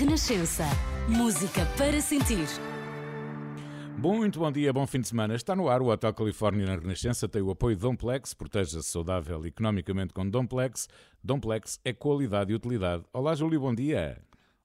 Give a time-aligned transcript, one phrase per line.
[0.00, 0.64] Renascença.
[1.06, 2.46] Música para sentir.
[3.98, 5.34] Muito bom dia, bom fim de semana.
[5.34, 7.28] Está no ar o Hotel Califórnia na Renascença.
[7.28, 8.32] Tem o apoio de Domplex.
[8.32, 10.88] Proteja-se saudável economicamente com Domplex.
[11.22, 13.04] Domplex é qualidade e utilidade.
[13.12, 14.16] Olá, Júlio, bom dia.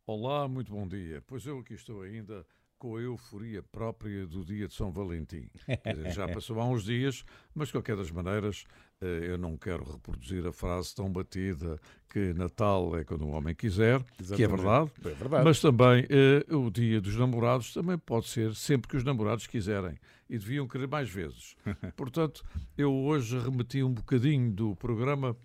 [0.08, 1.22] Olá, muito bom dia.
[1.28, 2.46] Pois eu aqui estou ainda
[2.78, 5.50] com a euforia própria do dia de São Valentim.
[5.68, 7.24] Dizer, já passou há uns dias,
[7.54, 8.66] mas de qualquer das maneiras,
[9.02, 13.56] eh, eu não quero reproduzir a frase tão batida que Natal é quando o homem
[13.56, 14.36] quiser, Exatamente.
[14.36, 15.44] que é verdade, é verdade.
[15.44, 19.98] mas também eh, o dia dos namorados também pode ser sempre que os namorados quiserem
[20.30, 21.56] e deviam querer mais vezes.
[21.96, 22.44] Portanto,
[22.78, 25.36] eu hoje remeti um bocadinho do programa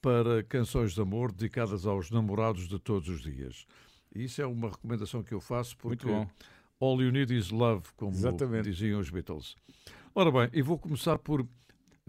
[0.00, 3.66] para canções de amor dedicadas aos namorados de todos os dias.
[4.14, 6.08] E isso é uma recomendação que eu faço porque
[6.82, 8.68] All You Need Is Love, como Exatamente.
[8.68, 9.54] diziam os Beatles.
[10.12, 11.46] Ora bem, e vou começar por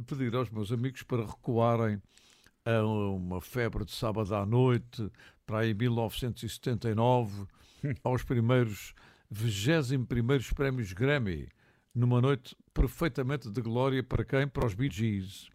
[0.08, 2.02] pedir aos meus amigos para recuarem
[2.66, 5.12] a uma febre de sábado à noite,
[5.46, 7.46] para aí 1979,
[8.04, 8.96] aos primeiros
[9.30, 10.06] 21
[10.56, 11.48] prémios Grammy,
[11.94, 14.48] numa noite perfeitamente de glória para quem?
[14.48, 15.52] Para os Bee Gees.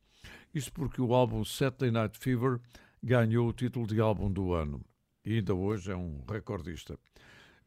[0.55, 2.60] Isto porque o álbum Saturday Night Fever
[3.03, 4.80] ganhou o título de álbum do ano
[5.25, 6.97] e ainda hoje é um recordista.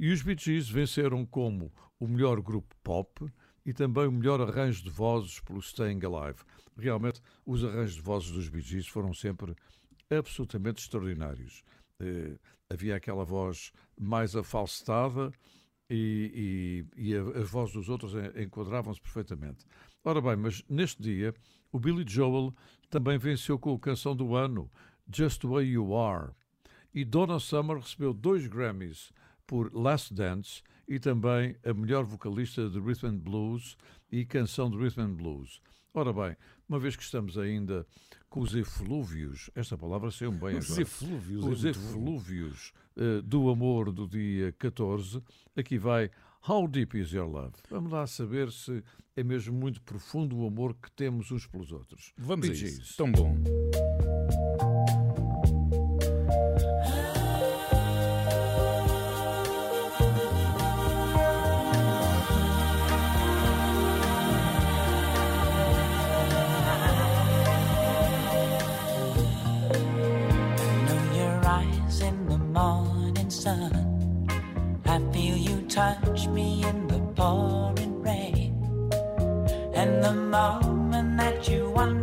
[0.02, 3.31] E os Bee Gees venceram como o melhor grupo pop
[3.63, 6.39] e também o melhor arranjo de vozes pelo Staying Alive.
[6.75, 9.55] Realmente, os arranjos de vozes dos Bee Gees foram sempre
[10.09, 11.63] absolutamente extraordinários.
[11.99, 12.35] Eh,
[12.67, 15.31] havia aquela voz mais afalsetada
[15.88, 19.67] e, e, e a, as vozes dos outros enquadravam-se perfeitamente.
[20.03, 21.31] Ora bem, mas neste dia,
[21.71, 22.55] o Billy Joel
[22.89, 24.67] também venceu com a canção do ano,
[25.15, 26.31] Just the Way You Are.
[26.91, 29.13] E Donna Summer recebeu dois Grammys
[29.45, 33.78] por Last Dance e também a melhor vocalista de Rhythm and Blues
[34.11, 35.61] e canção de Rhythm and Blues.
[35.94, 37.86] Ora bem, uma vez que estamos ainda
[38.30, 40.81] com os eflúvios, esta palavra saiu bem os agora.
[40.81, 45.22] Eflúvios, os é eflúvios uh, do amor do dia 14,
[45.55, 46.09] aqui vai
[46.48, 47.53] How Deep Is Your Love?
[47.70, 48.83] Vamos lá saber se
[49.15, 52.14] é mesmo muito profundo o amor que temos uns pelos outros.
[52.17, 52.98] Vamos a isso.
[52.98, 53.36] Tão bom.
[75.71, 78.54] Touch me in the pouring rain.
[79.73, 82.01] And the moment that you wander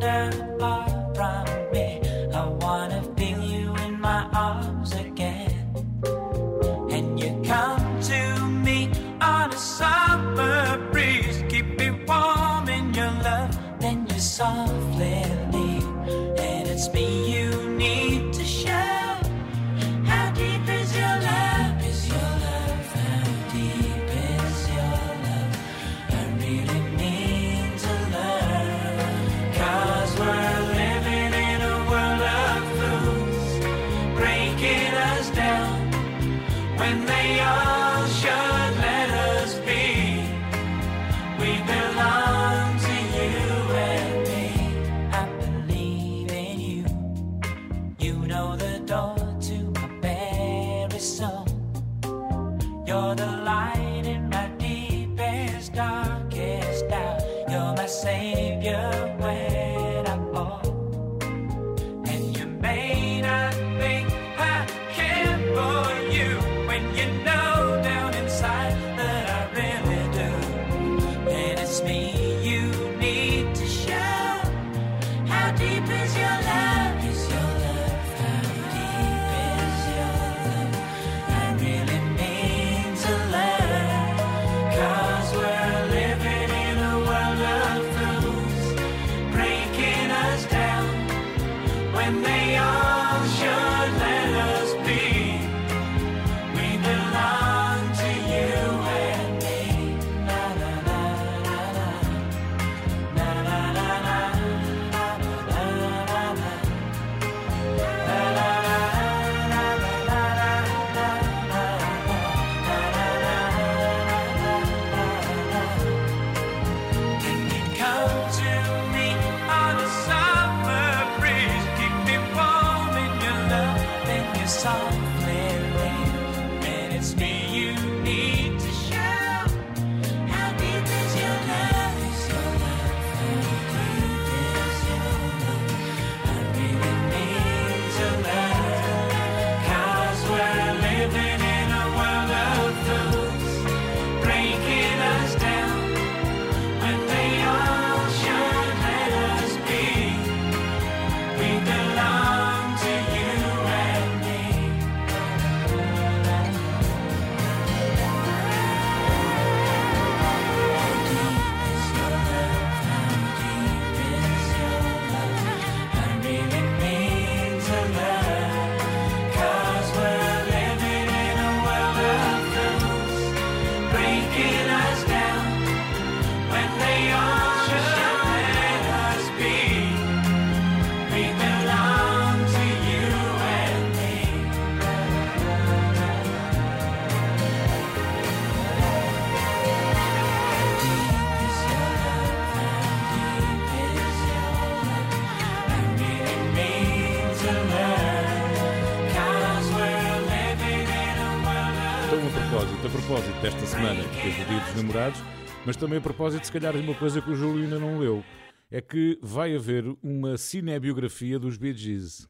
[204.98, 205.20] Namorados,
[205.64, 208.24] mas também a propósito, se calhar, de uma coisa que o Júlio ainda não leu,
[208.68, 212.28] é que vai haver uma cinebiografia dos Bee Gees.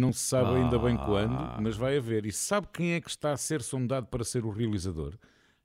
[0.00, 2.24] Não se sabe ainda bem quando, mas vai haver.
[2.24, 5.12] E sabe quem é que está a ser sondado para ser o realizador?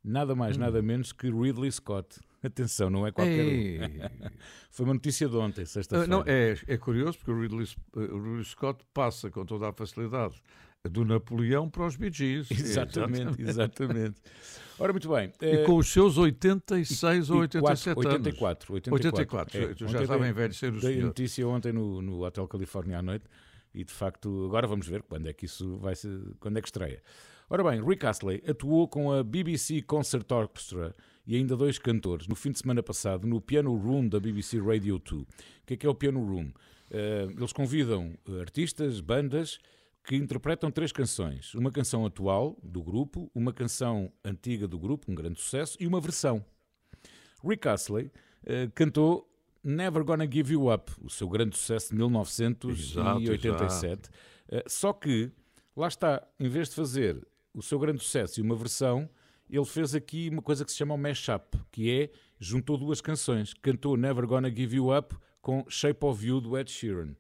[0.04, 0.60] Nada mais, hum.
[0.60, 2.20] nada menos que Ridley Scott.
[2.44, 3.80] Atenção, não é qualquer Ei.
[3.80, 4.30] um.
[4.72, 6.06] Foi uma notícia de ontem, sexta-feira.
[6.06, 7.66] Uh, não, é, é curioso porque o Ridley,
[7.96, 10.36] uh, o Ridley Scott passa com toda a facilidade
[10.88, 12.50] do Napoleão para os Bee Gees.
[12.52, 14.16] Exatamente, exatamente.
[14.80, 15.34] Ora, muito bem.
[15.42, 18.94] E com os seus 86 e, ou 87 4, 84, 84.
[18.94, 19.60] 84.
[19.60, 23.02] É, já estava em velho ser o Dei notícia ontem no, no Hotel Califórnia à
[23.02, 23.26] noite
[23.74, 26.68] e, de facto, agora vamos ver quando é que isso vai ser, quando é que
[26.70, 27.04] estreia.
[27.50, 30.96] Ora bem, Rick Astley atuou com a BBC Concert Orchestra
[31.28, 34.98] e ainda dois cantores no fim de semana passado no Piano Room da BBC Radio
[34.98, 35.24] 2.
[35.24, 35.28] O
[35.66, 36.54] que é que é o Piano Room?
[36.90, 39.60] Uh, eles convidam artistas, bandas
[40.04, 41.54] que interpretam três canções.
[41.54, 46.02] Uma canção atual do grupo, uma canção antiga do grupo, um grande sucesso, e uma
[46.02, 46.44] versão.
[47.44, 49.30] Rick Astley uh, cantou
[49.64, 54.10] Never Gonna Give You Up, o seu grande sucesso de 1987.
[54.10, 54.12] Uh,
[54.68, 55.32] só que,
[55.76, 59.10] lá está, em vez de fazer o seu grande sucesso e uma versão,
[59.50, 62.10] ele fez aqui uma coisa que se chama o mashup, que é
[62.40, 63.54] juntou duas canções.
[63.54, 67.16] Cantou Never Gonna Give You Up com Shape of You do Ed Sheeran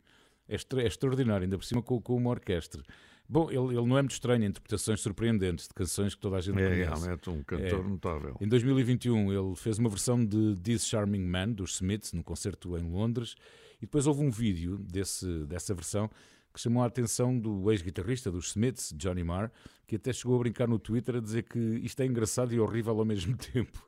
[0.49, 2.83] é, extra, é extraordinário, ainda por cima com, com uma orquestra.
[3.27, 6.59] Bom, ele, ele, não é muito estranho, interpretações surpreendentes de canções que toda a gente
[6.59, 6.81] é, conhece.
[6.81, 7.87] É realmente um cantor é.
[7.87, 8.37] notável.
[8.41, 12.81] Em 2021 ele fez uma versão de This Charming Man, dos Smiths, num concerto em
[12.81, 13.35] Londres,
[13.77, 16.09] e depois houve um vídeo desse, dessa versão
[16.59, 19.49] que chamou a atenção do ex-guitarrista dos Smiths, Johnny Marr,
[19.87, 22.99] que até chegou a brincar no Twitter a dizer que isto é engraçado e horrível
[22.99, 23.81] ao mesmo tempo.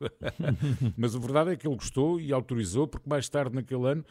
[0.96, 4.04] Mas a verdade é que ele gostou e autorizou, porque mais tarde naquele ano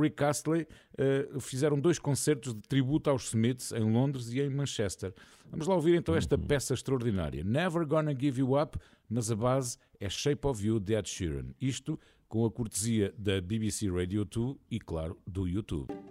[0.00, 5.12] Rick Astley uh, fizeram dois concertos de tributo aos Smiths em Londres e em Manchester.
[5.50, 7.42] Vamos lá ouvir então esta peça extraordinária.
[7.42, 8.78] Never Gonna Give You Up,
[9.10, 11.46] mas a base é Shape of You de Ed Sheeran.
[11.60, 11.98] Isto
[12.28, 16.05] com a cortesia da BBC Radio 2 e, claro, do YouTube.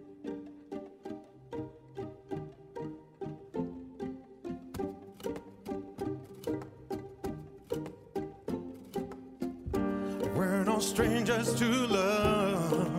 [11.56, 12.90] To love.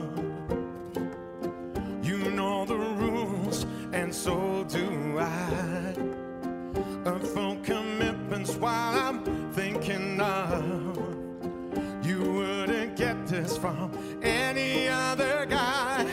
[2.03, 5.95] You know the rules, and so do I.
[7.05, 10.97] A full commitment's while I'm thinking of.
[12.03, 13.91] You wouldn't get this from
[14.23, 16.07] any other guy.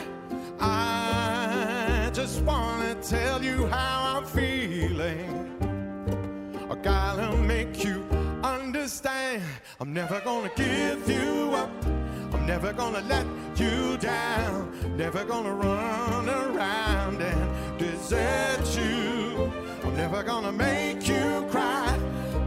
[0.59, 5.29] I just wanna tell you how I'm feeling.
[6.69, 8.03] A guy will make you
[8.43, 9.43] understand.
[9.79, 11.82] I'm never gonna give you up.
[12.45, 14.71] Never gonna let you down.
[14.97, 19.51] Never gonna run around and desert you.
[19.83, 21.97] I'm never gonna make you cry.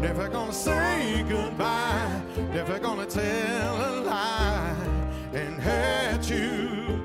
[0.00, 2.22] Never gonna say goodbye.
[2.52, 4.76] Never gonna tell a lie
[5.32, 7.00] and hurt you.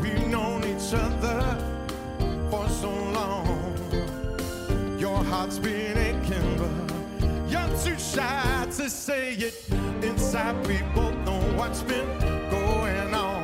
[0.00, 1.40] We've known each other
[2.50, 3.76] for so long.
[4.98, 6.91] Your heart's been aching, but
[7.84, 9.54] too shy to say it.
[10.02, 12.06] Inside, we both know what's been
[12.48, 13.42] going on.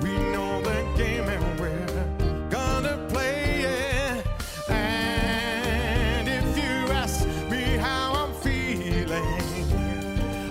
[0.00, 4.26] We know the game and we're gonna play it.
[4.68, 9.40] And if you ask me how I'm feeling,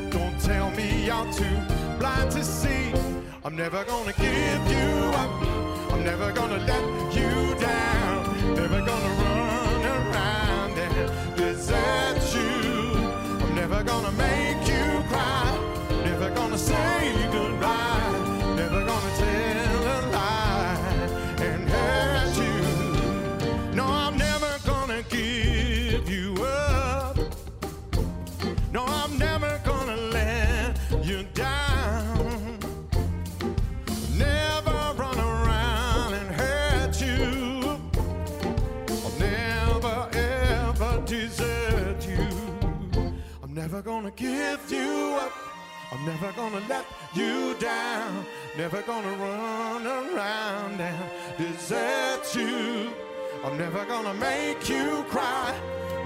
[0.10, 1.58] don't tell me I'm too
[2.00, 2.94] blind to see.
[3.44, 4.21] I'm never gonna.
[43.82, 45.32] Never gonna give you up.
[45.92, 46.86] I'm never gonna let
[47.16, 48.26] you down.
[48.56, 51.04] Never gonna run around and
[51.36, 52.92] desert you.
[53.44, 55.56] I'm never gonna make you cry.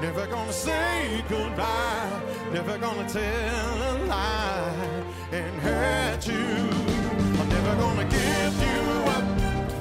[0.01, 2.21] Never gonna say goodbye.
[2.53, 5.03] Never gonna tell a lie
[5.33, 6.45] and hurt you.
[7.39, 8.79] I'm never gonna give you
[9.15, 9.25] up.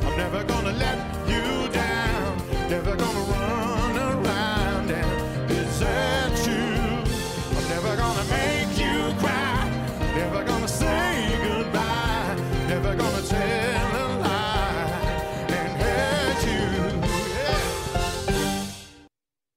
[0.07, 0.99] I'm never gonna let
[1.29, 2.39] you down.
[2.69, 3.34] Never gonna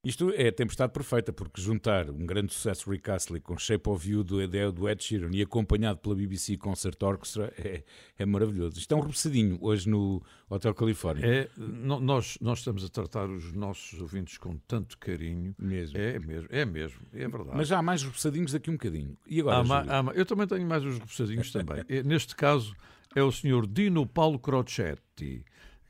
[0.08, 4.10] Isto é a tempestade perfeita, porque juntar um grande sucesso Rick Astley com Shape of
[4.10, 4.38] You do,
[4.72, 7.84] do Ed Sheeran e acompanhado pela BBC Concert Orchestra é,
[8.18, 8.80] é maravilhoso.
[8.80, 11.26] Isto é um repousadinho hoje no Hotel Califórnia.
[11.26, 15.54] É, nós, nós estamos a tratar os nossos ouvintes com tanto carinho.
[15.60, 15.98] Mesmo.
[15.98, 17.58] É mesmo, é mesmo, é verdade.
[17.58, 19.18] Mas já há mais repousadinhos daqui um bocadinho.
[19.28, 21.84] E agora, há, há, Eu também tenho mais uns repousadinhos também.
[22.06, 22.74] Neste caso
[23.14, 25.44] é o senhor Dino Paulo Crocetti,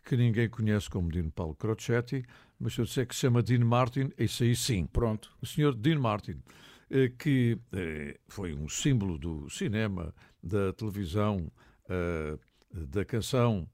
[0.04, 2.26] que ninguém conhece como Dino Paulo Crocetti,
[2.60, 4.86] mas se eu disser que se chama Dean Martin, isso aí sim.
[4.86, 5.32] Pronto.
[5.42, 6.42] O senhor Dean Martin,
[6.90, 11.52] eh, que eh, foi um símbolo do cinema, da televisão,
[11.90, 12.38] eh,
[12.72, 13.68] da canção.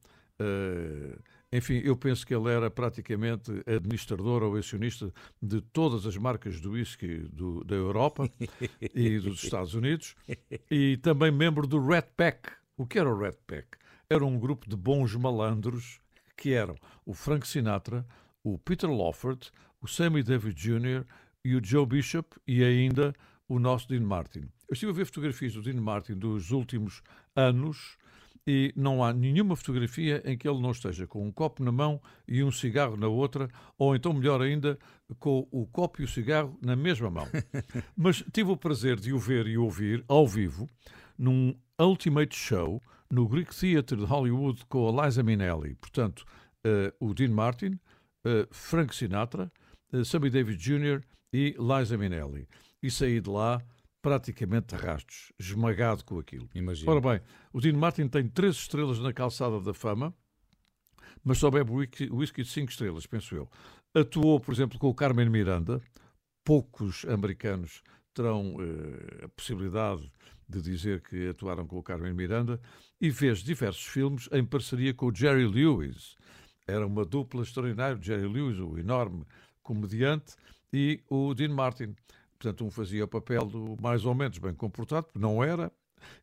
[1.52, 6.72] Enfim, eu penso que ele era praticamente administrador ou acionista de todas as marcas do
[6.72, 8.28] whisky do, da Europa
[8.82, 10.16] e dos Estados Unidos
[10.70, 12.50] e também membro do Red Pack.
[12.76, 13.78] O que era o Red Pack?
[14.10, 16.02] Era um grupo de bons malandros
[16.36, 16.76] que eram
[17.06, 18.06] o Frank Sinatra,
[18.44, 21.06] o Peter Lawford, o Sammy Davis Jr.
[21.44, 23.14] e o Joe Bishop e ainda
[23.48, 24.50] o nosso Dean Martin.
[24.68, 27.02] Eu estive a ver fotografias do Dean Martin dos últimos
[27.36, 27.98] anos
[28.46, 32.02] e não há nenhuma fotografia em que ele não esteja com um copo na mão
[32.28, 34.78] e um cigarro na outra, ou então, melhor ainda,
[35.20, 37.28] com o copo e o cigarro na mesma mão.
[37.96, 40.70] Mas tive o prazer de o ver e ouvir ao vivo
[41.18, 45.76] num Ultimate Show no Greek Theatre de Hollywood com a Liza Minnelli.
[45.76, 46.26] Portanto,
[46.66, 47.80] uh, o Dean Martin,
[48.52, 49.52] Frank Sinatra,
[49.92, 51.02] uh, Sammy Davis Jr.
[51.32, 52.48] e Liza Minnelli.
[52.82, 53.62] E saí de lá
[54.02, 56.50] praticamente rastos, esmagado com aquilo.
[56.54, 56.92] Imagina.
[56.92, 57.22] Ora bem,
[57.54, 60.14] o Dean Martin tem três estrelas na calçada da fama,
[61.24, 63.50] mas só bebe whisky, de cinco estrelas, penso eu.
[63.96, 65.82] Atuou, por exemplo, com o Carmen Miranda.
[66.44, 67.82] Poucos americanos
[68.14, 70.12] terão uh, a possibilidade
[70.50, 72.60] de dizer que atuaram com o Carmen Miranda
[73.00, 76.16] e fez diversos filmes em parceria com o Jerry Lewis.
[76.68, 79.26] Era uma dupla extraordinária, Jerry Lewis, o enorme
[79.62, 80.36] comediante,
[80.72, 81.96] e o Dean Martin.
[82.40, 85.72] Portanto, um fazia o papel do mais ou menos bem comportado, não era,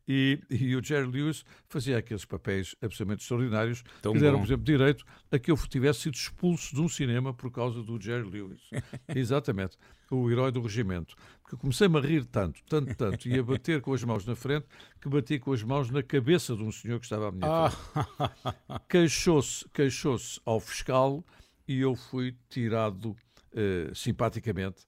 [0.06, 4.40] e, e, o Jerry Lewis fazia aqueles papéis absolutamente extraordinários Tão que deram, bom.
[4.40, 8.00] por exemplo, direito a que eu tivesse sido expulso de um cinema por causa do
[8.00, 8.60] Jerry Lewis.
[9.14, 9.76] Exatamente,
[10.10, 11.14] o herói do regimento.
[11.42, 14.66] Porque comecei-me a rir tanto, tanto, tanto, e a bater com as mãos na frente,
[15.00, 18.56] que bati com as mãos na cabeça de um senhor que estava à minha frente.
[18.88, 21.24] Queixou-se queixou ao fiscal
[21.66, 24.82] e eu fui tirado uh, simpaticamente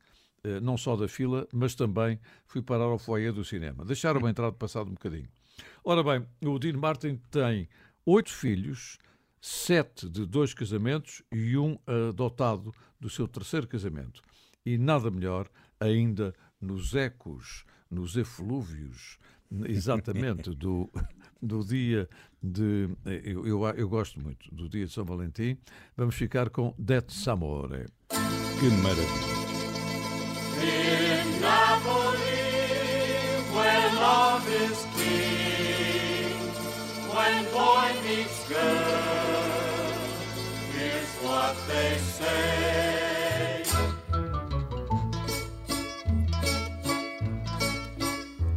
[0.63, 3.85] não só da fila, mas também fui parar ao foyer do cinema.
[3.85, 5.29] Deixaram-me entrar de passado um bocadinho.
[5.85, 7.69] Ora bem, o Dean Martin tem
[8.05, 8.99] oito filhos,
[9.41, 14.23] sete de dois casamentos e um adotado do seu terceiro casamento.
[14.65, 19.19] E nada melhor ainda nos ecos, nos eflúvios,
[19.67, 20.89] exatamente, do,
[21.41, 22.09] do dia
[22.43, 22.89] de.
[23.25, 25.57] Eu, eu, eu, gosto muito do dia de São Valentim.
[25.97, 27.87] Vamos ficar com Det Samore.
[28.09, 29.42] Que maravilha!
[30.62, 32.49] In Napoli,
[33.54, 36.38] where love is king,
[37.12, 39.92] when boy meets girl,
[40.73, 43.64] here's what they say.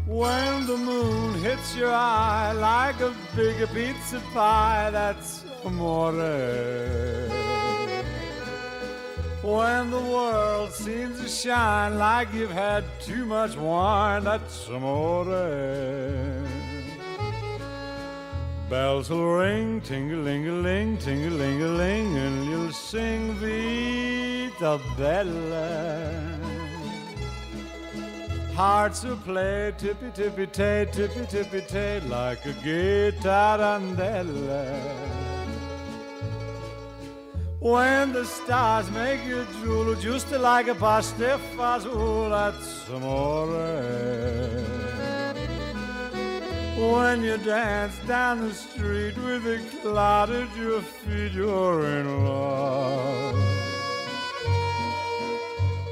[0.05, 6.13] When the moon hits your eye like a big pizza pie, that's amore.
[9.45, 15.29] When the world seems to shine like you've had too much wine, that's amore.
[15.29, 16.41] Uh,
[18.67, 26.39] bells will ring, ting-a-ling-a-ling, ting-a-ling-a-ling, and you'll sing Vita Bella.
[28.55, 35.34] Hearts will play tippy-tippy-tay, tippy-tippy-tay, like a gay tarantella.
[37.65, 43.47] When the stars make you drool, just like a pasta fazool, that's amore.
[46.77, 53.35] When you dance down the street with a cloud at your feet, you're in love.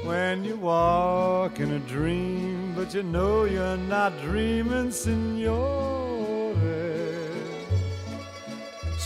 [0.04, 5.84] When you walk in a dream, but you know you're not dreaming, senor.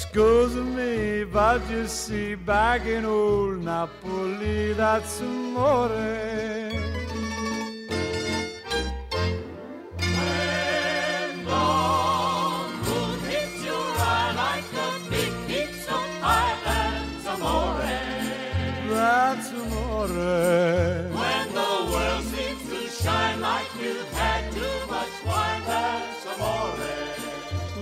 [0.00, 5.88] Scusa me, but you see, back in old Napoli, that's amore.
[10.28, 11.66] When the
[12.86, 17.90] moon hits your eye like a big pizza pie, that's amore.
[18.94, 20.22] That's amore.
[21.20, 26.86] When the world seems to shine like you've had too much wine, that's amore.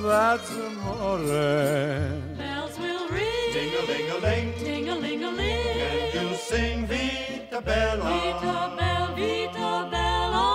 [0.03, 0.66] That's amore.
[0.99, 3.53] Bells will ring.
[3.53, 4.53] Ding a ling a ling.
[4.59, 5.81] Ding a ling a ling.
[5.89, 8.05] And you'll sing Vita Vita Bella.
[8.05, 10.49] Vita Bella, Vita Bella,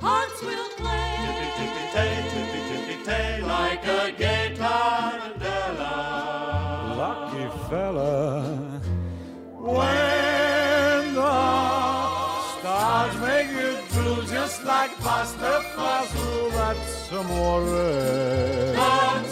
[0.00, 1.16] hearts will play.
[1.24, 5.94] Tippy tippy tay, tippy tippy tay, like a gay tarantella.
[6.98, 8.34] Lucky fella.
[9.58, 11.36] When the
[12.52, 17.16] stars make you drool just like pasta fazool, that's eh?
[17.16, 17.64] amore.
[18.74, 19.31] That's amore.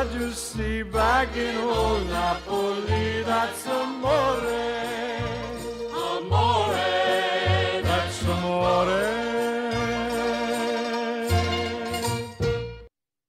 [0.00, 4.60] Me, but you see, back in old Napoli, that's amore.
[5.92, 7.82] Amore.
[7.82, 9.20] That's amore.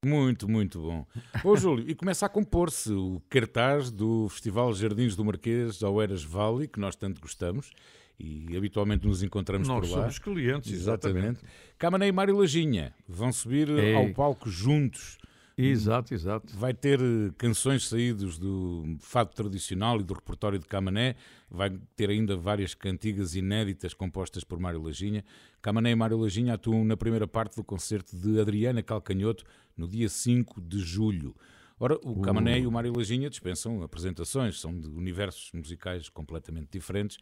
[0.04, 1.06] Muito, muito bom.
[1.44, 6.24] Ô Júlio, e começa a compor-se o cartaz do Festival Jardins do Marquês ao Eras
[6.24, 7.72] Valley, que nós tanto gostamos
[8.20, 10.02] e habitualmente nos encontramos Nós por lá.
[10.02, 11.40] somos clientes, exatamente.
[11.78, 13.96] Camané e Mário Lajinha vão subir Ei.
[13.96, 15.18] ao palco juntos.
[15.58, 16.58] Exato, exato.
[16.58, 21.16] Vai ter eh, canções saídas do fado tradicional e do repertório de Camané.
[21.50, 25.24] Vai ter ainda várias cantigas inéditas compostas por Mário Lajinha.
[25.62, 29.44] Camané e Mário Lajinha atuam na primeira parte do concerto de Adriana Calcanhoto
[29.76, 31.36] no dia 5 de julho.
[31.80, 37.18] Ora, o Camané e o Mário Lajinha dispensam apresentações, são de universos musicais completamente diferentes,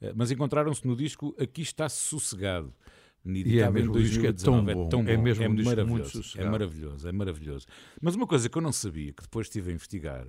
[0.00, 2.72] eh, mas encontraram-se no disco Aqui Está Sossegado.
[3.24, 4.74] Editado mesmo, em o disco é tão 2019.
[4.74, 7.66] bom, é mesmo um disco muito maravilhoso, é maravilhoso, é maravilhoso.
[8.00, 10.26] Mas uma coisa que eu não sabia, que depois estive a investigar,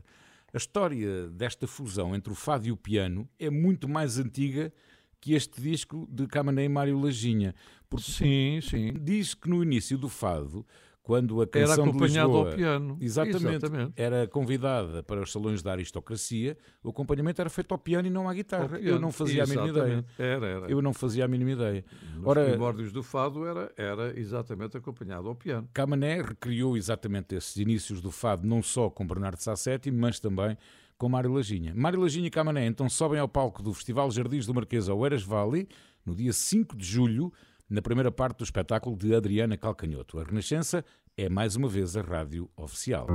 [0.53, 4.71] a história desta fusão entre o fado e o piano é muito mais antiga
[5.19, 7.53] que este disco de Camané e Mário Lajinha.
[7.89, 8.93] Porque Sim, sim.
[9.01, 10.65] diz que no início do fado,
[11.05, 12.97] quando a Era canção de acompanhado Lisboa, ao piano.
[12.99, 13.93] Exatamente, Exatamente.
[13.95, 18.27] era convidada para os salões da aristocracia, o acompanhamento era feito ao piano e não
[18.27, 18.79] à guitarra.
[18.79, 19.83] Eu não fazia a mínima ideia.
[19.83, 20.07] Exatamente.
[20.17, 20.65] Era, era.
[20.67, 21.85] Eu não fazia a mínima ideia.
[22.15, 25.69] Nos Ora, primórdios do fado era, era exatamente acompanhado ao piano.
[25.71, 30.57] Camané recriou exatamente esses inícios do fado, não só com Bernardo Sassetti, mas também
[30.97, 31.71] com Mário Lajinha.
[31.75, 35.21] Mário Lajinha e Camané então sobem ao palco do Festival Jardins do Marquês ao Eras
[35.21, 35.67] Valley,
[36.03, 37.31] no dia 5 de julho,
[37.69, 40.19] na primeira parte do espetáculo de Adriana Calcanhoto.
[40.19, 40.83] A Renascença
[41.17, 43.07] é mais uma vez a rádio oficial.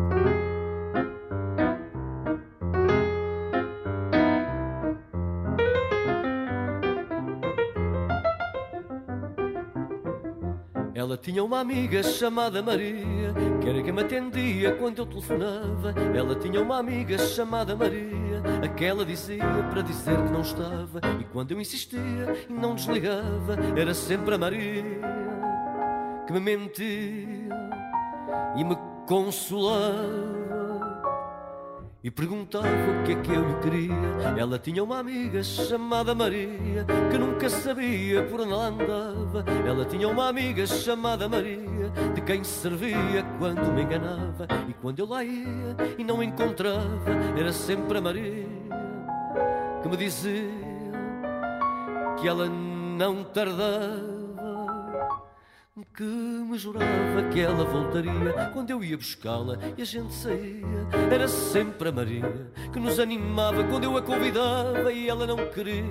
[11.23, 15.95] Tinha uma amiga chamada Maria, que era quem me atendia quando eu telefonava.
[16.17, 21.01] Ela tinha uma amiga chamada Maria, aquela dizia para dizer que não estava.
[21.21, 22.01] E quando eu insistia
[22.49, 24.83] e não desligava, era sempre a Maria
[26.27, 27.49] que me mentia
[28.57, 30.40] e me consolava.
[32.03, 34.39] E perguntava o que é que eu lhe queria.
[34.39, 39.45] Ela tinha uma amiga chamada Maria, que nunca sabia por onde ela andava.
[39.67, 44.49] Ela tinha uma amiga chamada Maria, de quem se servia quando me enganava.
[44.69, 48.61] E quando eu lá ia e não encontrava, era sempre a Maria
[49.83, 50.51] que me dizia
[52.21, 54.20] que ela não tardava
[55.95, 60.89] que me jurava que ela voltaria quando eu ia buscá-la e a gente saía.
[61.13, 65.85] Era sempre a Maria que nos animava quando eu a convidava e ela não queria.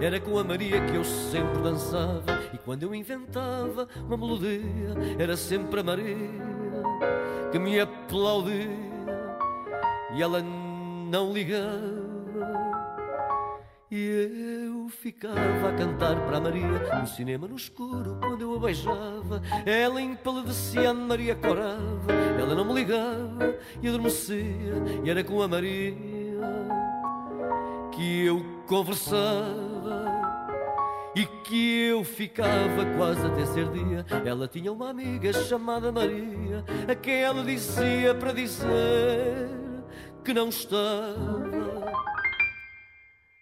[0.00, 5.36] Era com a Maria que eu sempre dançava e quando eu inventava uma melodia, era
[5.36, 6.30] sempre a Maria
[7.50, 8.70] que me aplaudia
[10.14, 12.13] e ela não ligava.
[13.90, 16.66] E eu ficava a cantar para a Maria
[17.00, 19.42] no cinema no escuro quando eu a beijava.
[19.66, 22.12] Ela empaledecia, a Maria corava.
[22.38, 24.74] Ela não me ligava e adormecia.
[25.04, 25.94] E era com a Maria
[27.92, 30.14] que eu conversava.
[31.14, 34.04] E que eu ficava quase até ser dia.
[34.24, 39.48] Ela tinha uma amiga chamada Maria, a quem ela dizia para dizer
[40.24, 42.13] que não estava.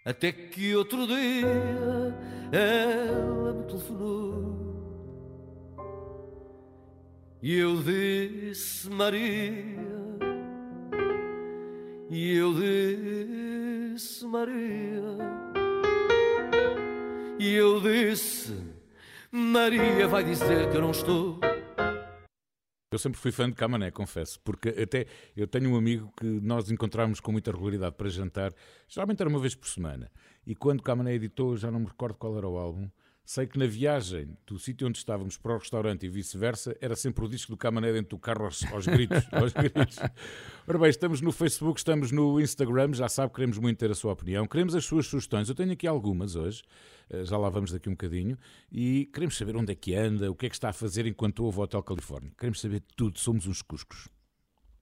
[0.05, 1.47] Até que outro dia
[2.51, 4.53] ela me telefonou.
[7.41, 9.65] E eu disse Maria,
[12.11, 15.19] e eu disse Maria,
[17.39, 18.55] e eu disse
[19.31, 21.41] Maria vai dizer que eu não estou.
[22.93, 26.71] Eu sempre fui fã de Camané, confesso, porque até eu tenho um amigo que nós
[26.71, 28.53] encontramos com muita regularidade para jantar,
[28.87, 30.13] geralmente era uma vez por semana,
[30.47, 32.91] e quando Camané editou, já não me recordo qual era o álbum,
[33.25, 37.25] Sei que na viagem do sítio onde estávamos para o restaurante e vice-versa, era sempre
[37.25, 39.25] o disco do Camané dentro do carro aos, aos gritos.
[39.31, 39.99] aos gritos.
[40.67, 44.13] Ora bem, estamos no Facebook, estamos no Instagram, já sabe, queremos muito ter a sua
[44.13, 45.49] opinião, queremos as suas sugestões.
[45.49, 46.63] Eu tenho aqui algumas hoje,
[47.09, 48.37] eh, já lá vamos daqui um bocadinho,
[48.71, 51.45] e queremos saber onde é que anda, o que é que está a fazer enquanto
[51.45, 52.33] ouve o Hotel Califórnia.
[52.37, 54.09] Queremos saber tudo, somos uns cuscos.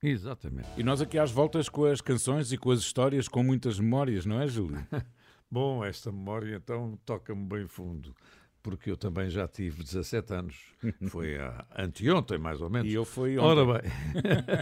[0.02, 0.68] Exatamente.
[0.78, 4.24] E nós aqui às voltas com as canções e com as histórias, com muitas memórias,
[4.24, 4.84] não é, Júlio?
[5.50, 8.14] Bom, esta memória então toca-me bem fundo,
[8.62, 10.56] porque eu também já tive 17 anos.
[11.10, 12.90] Foi a, anteontem, mais ou menos.
[12.90, 13.46] E eu fui ontem.
[13.46, 13.90] Ora bem,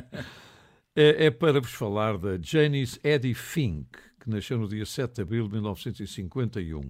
[0.97, 5.23] é, é, para vos falar da Janice Eddie Fink, que nasceu no dia 7 de
[5.23, 6.81] abril de 1951.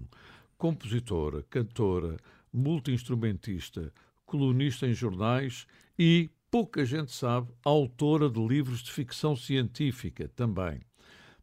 [0.57, 2.17] Compositora, cantora,
[2.53, 3.93] multi-instrumentista,
[4.25, 5.67] colunista em jornais
[5.99, 10.83] e, pouca gente sabe, autora de livros de ficção científica também.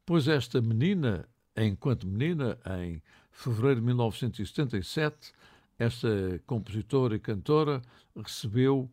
[0.05, 5.33] Pois esta menina enquanto menina, em fevereiro de 1977,
[5.77, 6.07] esta
[6.45, 7.81] compositora e cantora
[8.15, 8.89] recebeu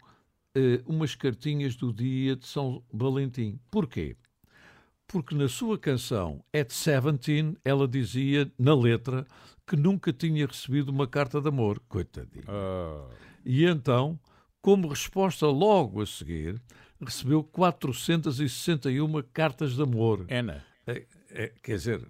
[0.55, 3.59] eh, umas cartinhas do dia de São Valentim.
[3.71, 4.17] Porquê?
[5.07, 9.27] Porque na sua canção At Seventeen ela dizia na letra
[9.67, 11.81] que nunca tinha recebido uma carta de amor.
[11.89, 12.45] Coitadinha.
[12.49, 13.11] Uh...
[13.45, 14.19] E então,
[14.61, 16.61] como resposta logo a seguir,
[17.01, 20.27] recebeu 461 cartas de amor.
[20.31, 20.65] Ana.
[20.87, 22.01] É, é, quer dizer,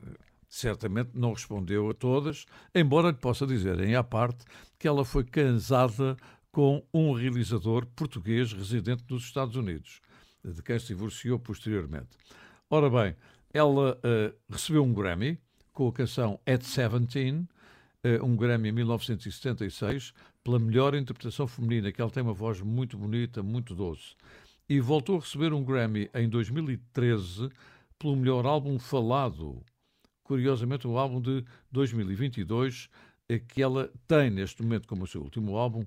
[0.52, 4.44] certamente não respondeu a todas, embora lhe possa dizer, em à parte,
[4.78, 6.14] que ela foi casada
[6.52, 10.02] com um realizador português residente nos Estados Unidos,
[10.44, 12.10] de quem se divorciou posteriormente.
[12.68, 13.16] Ora bem,
[13.50, 15.38] ela uh, recebeu um Grammy
[15.72, 17.48] com a canção At Seventeen,
[18.04, 20.12] uh, um Grammy em 1976,
[20.44, 24.14] pela melhor interpretação feminina, que ela tem uma voz muito bonita, muito doce.
[24.68, 27.48] E voltou a receber um Grammy em 2013
[27.98, 29.64] pelo melhor álbum falado,
[30.22, 32.88] curiosamente, o álbum de 2022,
[33.28, 35.84] eh, que ela tem neste momento como seu último álbum,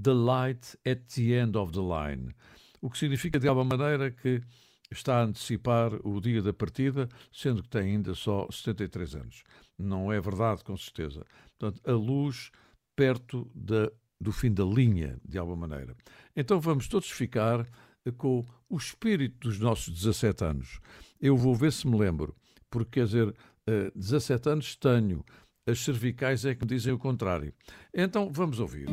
[0.00, 2.34] The Light at the End of the Line.
[2.80, 4.42] O que significa, de alguma maneira, que
[4.90, 9.42] está a antecipar o dia da partida, sendo que tem ainda só 73 anos.
[9.78, 11.24] Não é verdade, com certeza.
[11.58, 12.50] Portanto, a luz
[12.94, 15.96] perto da, do fim da linha, de alguma maneira.
[16.34, 17.66] Então vamos todos ficar
[18.04, 20.80] eh, com o espírito dos nossos 17 anos.
[21.20, 22.34] Eu vou ver se me lembro,
[22.70, 23.34] porque quer dizer,
[23.94, 25.24] 17 anos tenho,
[25.66, 27.52] as cervicais é que me dizem o contrário.
[27.92, 28.86] Então vamos ouvir.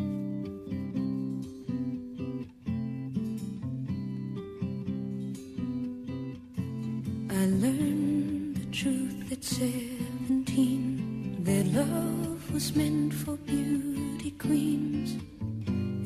[7.30, 15.20] I learned the truth at 17 that love was meant for beauty queens.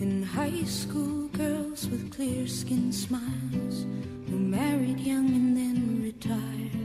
[0.02, 3.86] In high school, girls with clear skin smiles
[4.30, 6.77] who married young and then retired.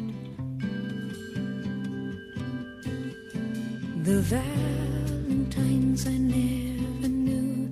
[4.12, 7.70] The Valentines I never knew,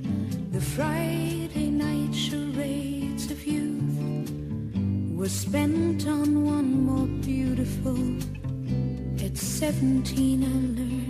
[0.53, 4.33] the Friday night charades of youth
[5.18, 7.98] were spent on one more beautiful.
[9.22, 11.10] At seventeen, I learned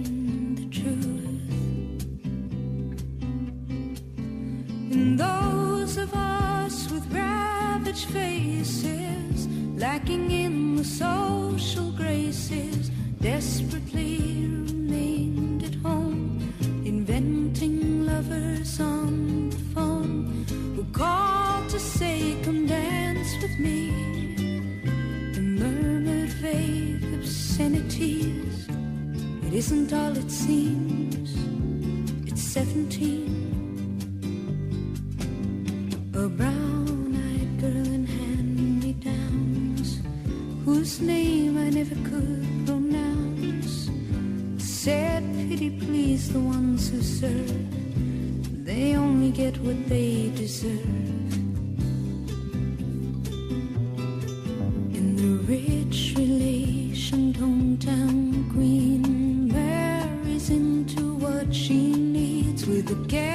[58.01, 63.30] hometown queen marries into what she needs with a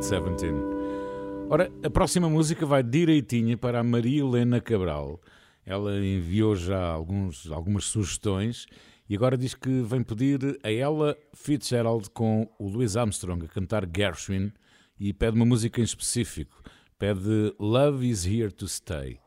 [0.00, 0.54] este At 17.
[1.50, 5.20] Ora, a próxima música vai direitinha para a Maria Helena Cabral.
[5.64, 8.66] Ela enviou já alguns, algumas sugestões
[9.08, 13.86] e agora diz que vem pedir a ela Fitzgerald com o Louis Armstrong a cantar
[13.94, 14.52] Gershwin
[14.98, 16.62] e pede uma música em específico.
[16.98, 19.20] Pede Love is Here to Stay.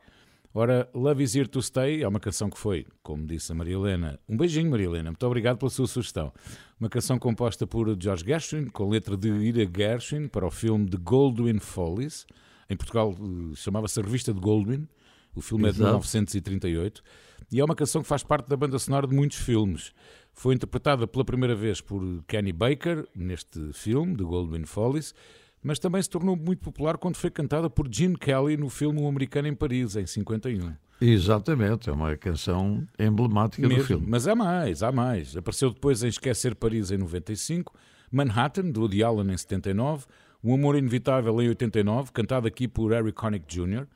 [0.56, 3.74] Ora, Love is Here to Stay é uma canção que foi, como disse a Maria
[3.74, 6.32] Helena, um beijinho Maria Helena, muito obrigado pela sua sugestão.
[6.80, 10.98] Uma canção composta por George Gershwin, com letra de Ira Gershwin, para o filme The
[11.02, 12.28] Goldwyn Follies.
[12.70, 14.88] Em Portugal eh, chamava-se Revista de Goldwyn,
[15.34, 15.90] o filme é de Exato.
[15.90, 17.04] 1938,
[17.52, 19.92] e é uma canção que faz parte da banda sonora de muitos filmes.
[20.34, 25.16] Foi interpretada pela primeira vez por Kenny Baker, neste filme, The Goldwyn Follies,
[25.64, 29.08] mas também se tornou muito popular quando foi cantada por Gene Kelly no filme Um
[29.08, 30.74] Americano em Paris, em 51.
[31.00, 34.06] Exatamente, é uma canção emblemática do Mesmo, filme.
[34.08, 35.36] Mas há mais, há mais.
[35.36, 37.74] Apareceu depois em Esquecer Paris em 95,
[38.12, 40.06] Manhattan, do Woody Allen em 79,
[40.44, 43.88] Um Amor Inevitável em 89, cantado aqui por Harry Connick Jr.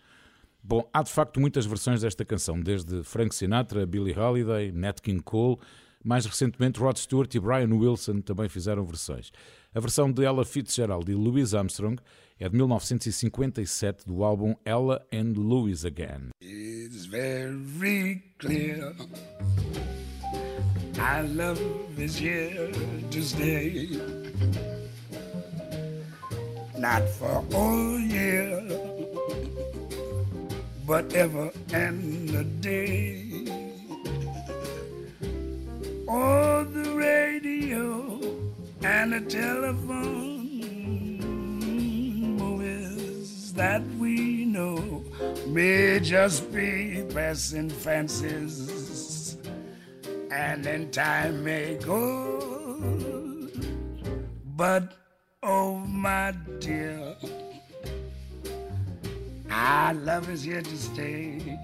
[0.63, 5.21] Bom, há de facto muitas versões desta canção, desde Frank Sinatra, Billie Holiday, Nat King
[5.21, 5.57] Cole,
[6.03, 9.31] mais recentemente Rod Stewart e Brian Wilson também fizeram versões.
[9.77, 12.01] A versão de Ella Fitzgerald e Louis Armstrong
[12.39, 16.29] é de 1957 do álbum Ella and Louis Again.
[16.41, 18.95] It's very clear.
[21.35, 21.61] Love
[21.95, 22.71] is here
[23.11, 24.01] to stay.
[26.79, 28.63] Not for a year,
[30.87, 33.27] but ever and a day.
[36.73, 38.16] The radio
[38.83, 40.61] and the telephone
[42.37, 45.03] movies that we know
[45.47, 49.37] may just be passing fancies,
[50.31, 52.33] and then time may go.
[54.55, 54.93] But
[55.43, 57.15] oh, my dear,
[59.49, 61.59] our love is here to stay.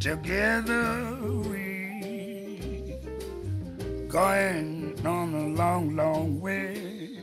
[0.00, 1.14] Together
[4.14, 7.18] going on a long, long way.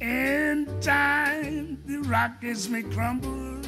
[0.00, 3.60] In time, the Rockies may crumble,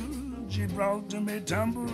[0.49, 1.93] Gibraltar may tumble.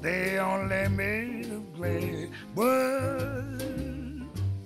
[0.00, 3.44] They only made of clay, but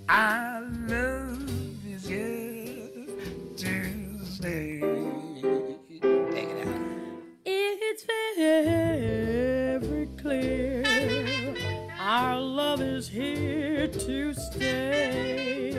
[0.09, 1.51] our love
[1.85, 3.09] is here
[3.57, 4.79] to stay.
[6.31, 6.81] Take it out.
[7.45, 8.05] It's
[8.37, 10.88] very clear
[12.09, 15.75] our love is here to stay,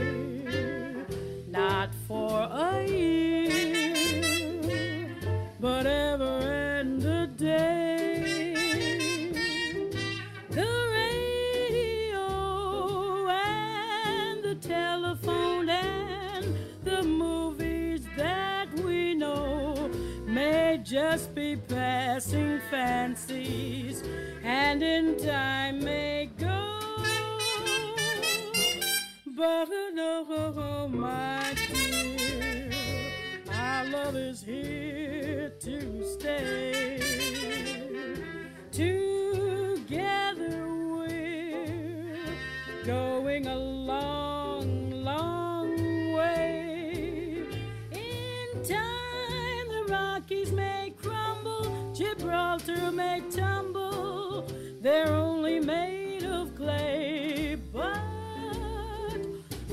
[1.47, 3.95] not for a year,
[5.59, 5.87] but
[20.89, 24.03] just be passing fancies
[24.43, 26.79] and in time may go.
[29.27, 32.71] But no, oh, oh, my dear,
[33.53, 36.99] our love is here to stay.
[38.71, 42.17] Together we're
[42.83, 43.78] going a
[52.69, 54.45] Gibraltar may tumble.
[54.81, 57.97] They're only made of clay, but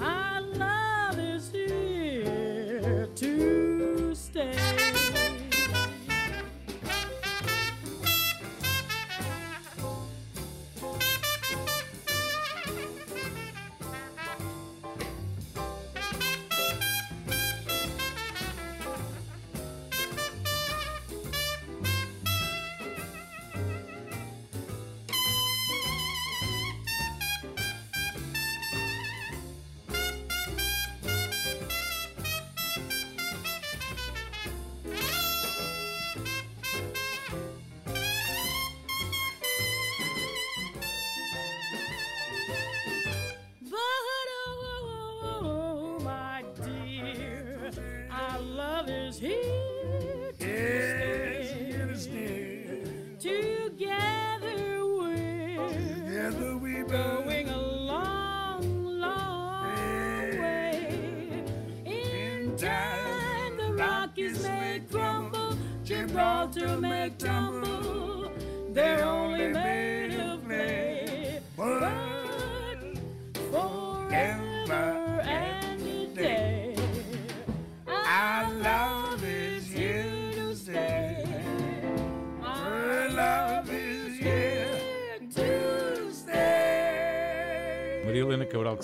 [0.00, 5.05] our love is here to stay.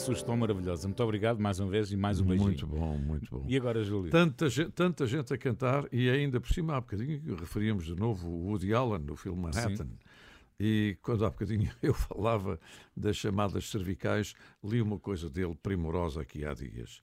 [0.03, 0.89] Sugestão maravilhosa.
[0.89, 2.49] Muito obrigado mais uma vez e mais um beijinho.
[2.49, 3.45] Muito bom, muito bom.
[3.49, 4.11] E agora, Júlio?
[4.11, 8.29] Tanta gente, tanta gente a cantar e ainda por cima há bocadinho referíamos de novo
[8.29, 9.89] o Woody Allen no filme Manhattan.
[10.59, 12.59] E quando há bocadinho eu falava
[12.97, 17.01] das chamadas cervicais, li uma coisa dele primorosa aqui há dias.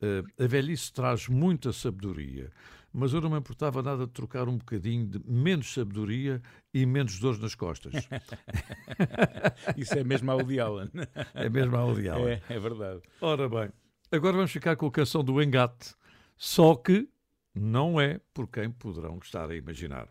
[0.00, 2.50] Eh, a velhice traz muita sabedoria,
[2.92, 6.42] mas eu não me importava nada de trocar um bocadinho de menos sabedoria
[6.74, 7.92] e menos dores nas costas.
[9.76, 10.90] Isso é mesmo a Woody Allen.
[11.34, 12.40] É mesmo a Woody Allen.
[12.48, 13.00] É, é verdade.
[13.20, 13.70] Ora bem,
[14.10, 15.94] agora vamos ficar com a canção do Engate,
[16.36, 17.08] só que
[17.54, 20.08] não é por quem poderão estar a imaginar.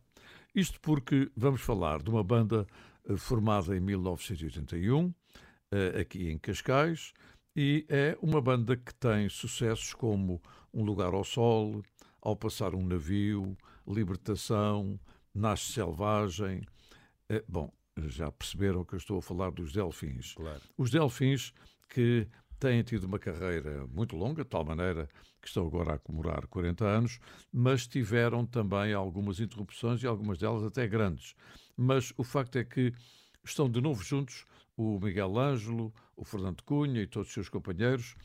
[0.53, 2.67] Isto porque vamos falar de uma banda
[3.07, 5.13] eh, formada em 1981,
[5.71, 7.13] eh, aqui em Cascais,
[7.55, 10.41] e é uma banda que tem sucessos como
[10.73, 11.81] Um Lugar ao Sol,
[12.21, 13.57] Ao Passar um Navio,
[13.87, 14.99] Libertação,
[15.33, 16.61] Nasce Selvagem.
[17.29, 20.33] Eh, Bom, já perceberam que eu estou a falar dos Delfins.
[20.35, 20.61] Claro.
[20.77, 21.53] Os Delfins
[21.89, 22.27] que
[22.59, 25.09] têm tido uma carreira muito longa, de tal maneira
[25.41, 27.19] que estão agora a comemorar 40 anos,
[27.51, 31.33] mas tiveram também algumas interrupções e algumas delas até grandes.
[31.75, 32.93] Mas o facto é que
[33.43, 34.45] estão de novo juntos
[34.77, 38.15] o Miguel Ângelo, o Fernando Cunha e todos os seus companheiros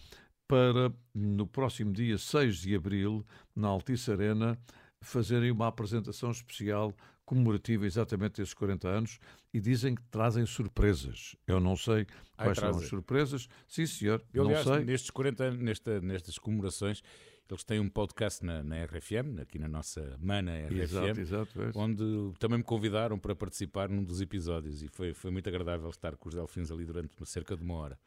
[0.48, 4.58] para, no próximo dia 6 de abril, na Altice Arena,
[5.00, 9.18] fazerem uma apresentação especial comemorativa exatamente desses 40 anos
[9.52, 11.34] e dizem que trazem surpresas.
[11.46, 12.06] Eu não sei
[12.38, 13.48] Ai, quais são as surpresas.
[13.66, 14.84] Sim, senhor, Eu, não aliás, sei.
[14.84, 17.02] nestes 40 anos, nesta, nestas comemorações,
[17.50, 21.62] eles têm um podcast na, na RFM, aqui na nossa mana RFM, Exato, exato.
[21.62, 21.70] é.
[21.74, 22.04] onde
[22.38, 26.28] também me convidaram para participar num dos episódios e foi, foi muito agradável estar com
[26.28, 27.98] os Delfins ali durante cerca de uma hora.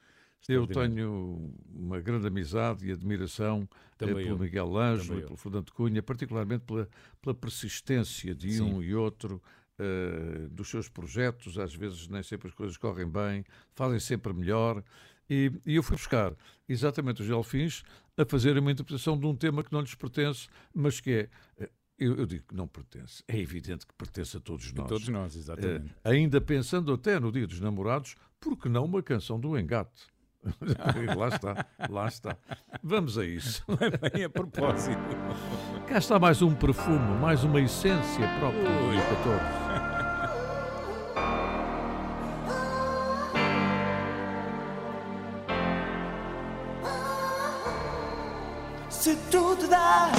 [0.47, 4.39] Eu tenho uma grande amizade e admiração eh, Também pelo eu.
[4.39, 6.89] Miguel Ângelo e pelo Fernando Cunha, particularmente pela,
[7.21, 8.63] pela persistência de Sim.
[8.63, 9.41] um e outro
[9.77, 11.57] eh, dos seus projetos.
[11.59, 13.43] Às vezes nem sempre as coisas correm bem,
[13.75, 14.83] fazem sempre melhor.
[15.29, 16.33] E, e eu fui buscar
[16.67, 17.83] exatamente os Delfins
[18.17, 21.29] a fazer uma interpretação de um tema que não lhes pertence, mas que é.
[21.63, 21.69] eh,
[21.99, 23.21] Eu, eu digo que não pertence.
[23.27, 24.87] É evidente que pertence a todos nós.
[24.87, 25.93] Todos nós, exatamente.
[26.03, 30.07] Eh, ainda pensando até no Dia dos Namorados, por que não uma canção do Engate?
[31.17, 32.37] lá está, lá está.
[32.83, 33.63] Vamos a isso.
[34.13, 34.97] Bem, a propósito.
[35.87, 39.69] Cá está mais um perfume, mais uma essência própria do dia 14.
[48.89, 50.11] Se tudo dá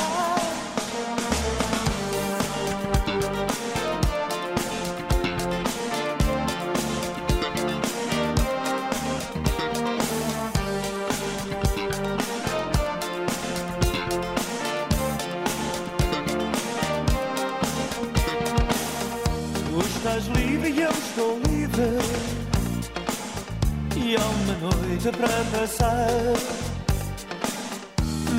[24.61, 26.09] noite para passar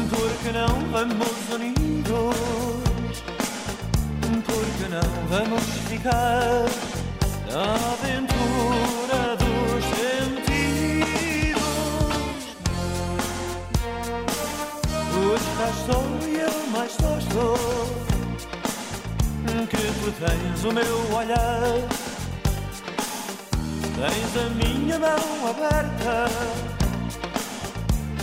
[0.10, 3.24] Porque não vamos unidos.
[4.46, 6.66] Porque não vamos ficar
[7.52, 7.64] Na
[7.94, 11.22] aventura dos sentidos.
[15.12, 17.12] Tu estás só e eu mais só
[19.68, 21.88] que tu tens o meu olhar,
[24.02, 26.26] tens a minha mão aberta,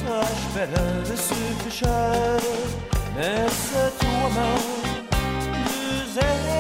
[0.09, 2.41] à espera de se fechar
[3.15, 4.59] nessa tua mão
[6.15, 6.58] deserta.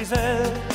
[0.00, 0.69] Quem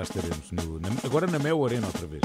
[0.00, 0.50] lá estaremos.
[0.52, 2.22] no- na- agora na Mel Arena outra vez.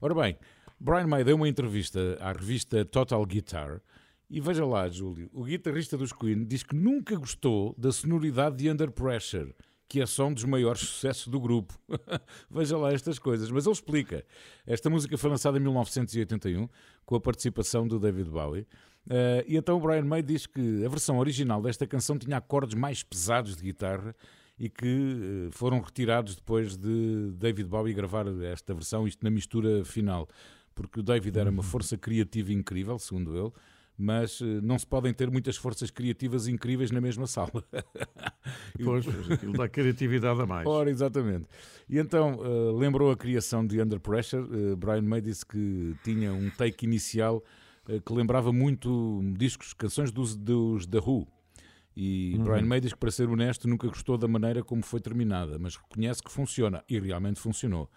[0.00, 0.36] Ora bem,
[0.80, 3.80] Brian May deu uma entrevista à revista Total Guitar
[4.28, 8.68] e veja lá, Júlio, o guitarrista dos Queen diz que nunca gostou da sonoridade de
[8.68, 9.54] Under Pressure,
[9.88, 11.78] que é só um dos maiores sucessos do grupo.
[12.50, 13.48] veja lá estas coisas.
[13.50, 14.24] Mas ele explica.
[14.66, 16.68] Esta música foi lançada em 1981
[17.06, 18.66] com a participação do David Bowie.
[19.08, 22.74] Eh, e então o Brian May diz que a versão original desta canção tinha acordes
[22.74, 24.16] mais pesados de guitarra
[24.58, 29.84] e que eh, foram retirados depois de David Bowie gravar esta versão, isto na mistura
[29.84, 30.28] final,
[30.74, 33.52] porque o David era uma força criativa incrível, segundo ele,
[33.96, 37.64] mas eh, não se podem ter muitas forças criativas incríveis na mesma sala.
[38.82, 40.66] Pois, aquilo dá criatividade a mais.
[40.66, 41.46] Ora, exatamente.
[41.88, 44.76] E então eh, lembrou a criação de Under Pressure.
[44.76, 47.42] Brian May disse que tinha um take inicial
[48.04, 51.26] que lembrava muito discos, canções dos, dos The Who.
[51.96, 52.44] E Uhum.
[52.44, 55.76] Brian May diz que, para ser honesto, nunca gostou da maneira como foi terminada, mas
[55.76, 56.82] reconhece que funciona.
[56.88, 57.88] E realmente funcionou.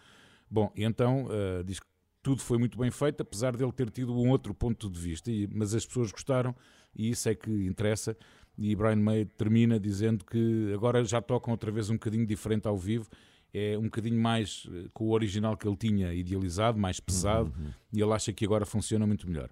[0.50, 1.86] Bom, e então eh, diz que
[2.22, 5.32] tudo foi muito bem feito, apesar dele ter tido um outro ponto de vista.
[5.32, 6.56] E- mas as pessoas gostaram
[6.95, 8.16] e isso é que interessa.
[8.58, 12.78] E Brian May termina dizendo que agora já tocam outra vez um bocadinho diferente ao
[12.78, 13.08] vivo.
[13.54, 17.52] É um bocadinho mais eh, com o original que ele tinha idealizado, mais pesado,
[17.93, 19.50] e ele acha que agora funciona muito melhor.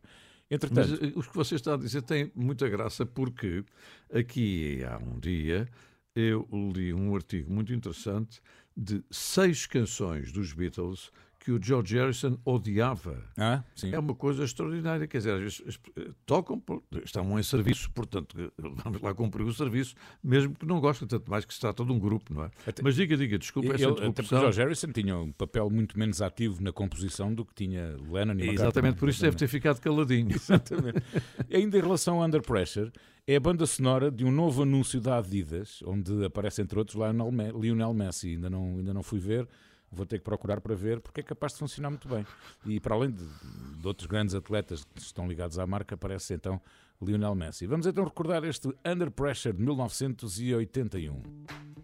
[0.50, 3.64] Mas Entretanto, eh, o que você está a dizer tem muita graça porque
[4.14, 5.68] aqui há um dia
[6.16, 8.42] eu li um artigo muito interessante
[8.76, 11.12] de seis canções dos Beatles
[11.46, 13.24] que o George Harrison odiava.
[13.38, 13.64] ah.
[13.92, 16.60] É uma coisa extraordinária, quer dizer, às vezes eh, tocam,
[17.04, 18.50] estão em serviço, portanto, eh,
[18.84, 19.94] vamos lá cumprir o serviço,
[20.24, 22.52] mesmo que não gostem, tanto mais que se trata de um grupo, não é?
[22.66, 24.40] Até- Mas diga, diga, desculpa essa Ele, porque interrupção.
[24.40, 28.18] George Harrison tinha um papel muito menos ativo na composição do que tinha Lennon e
[28.18, 28.54] McCartney.
[28.56, 30.32] Exatamente, por isso deve ter ficado caladinho.
[30.36, 31.04] Exatamente.
[31.54, 32.92] Ainda em relação a Under Pressure,
[33.28, 36.98] é a banda sonora de um novo anúncio da Adidas, onde aparece, entre outros,
[37.60, 38.30] Lionel Messi.
[38.32, 39.48] Ainda não, ainda não fui ver,
[39.92, 42.26] vou ter que procurar para ver, porque é capaz de funcionar muito bem.
[42.66, 46.62] E para além de, de outros grandes atletas que estão ligados à marca, aparece então
[47.02, 47.68] Lionel Messi.
[47.68, 51.75] Vamos então recordar este Under Pressure de 1981.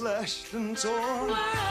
[0.00, 1.69] Slashed and torn.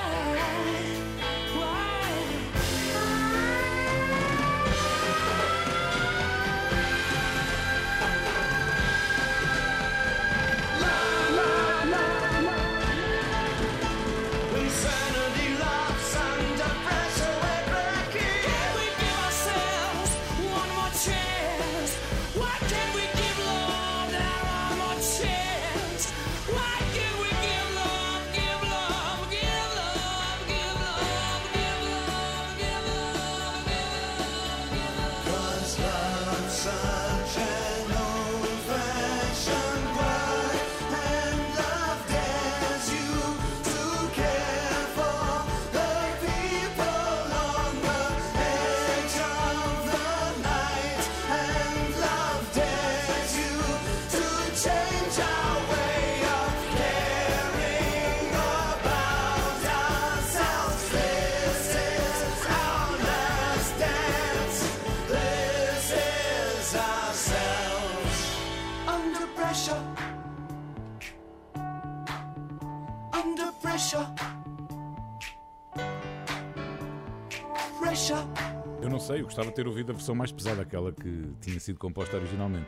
[79.30, 82.68] Gostava de ter ouvido a versão mais pesada, aquela que tinha sido composta originalmente.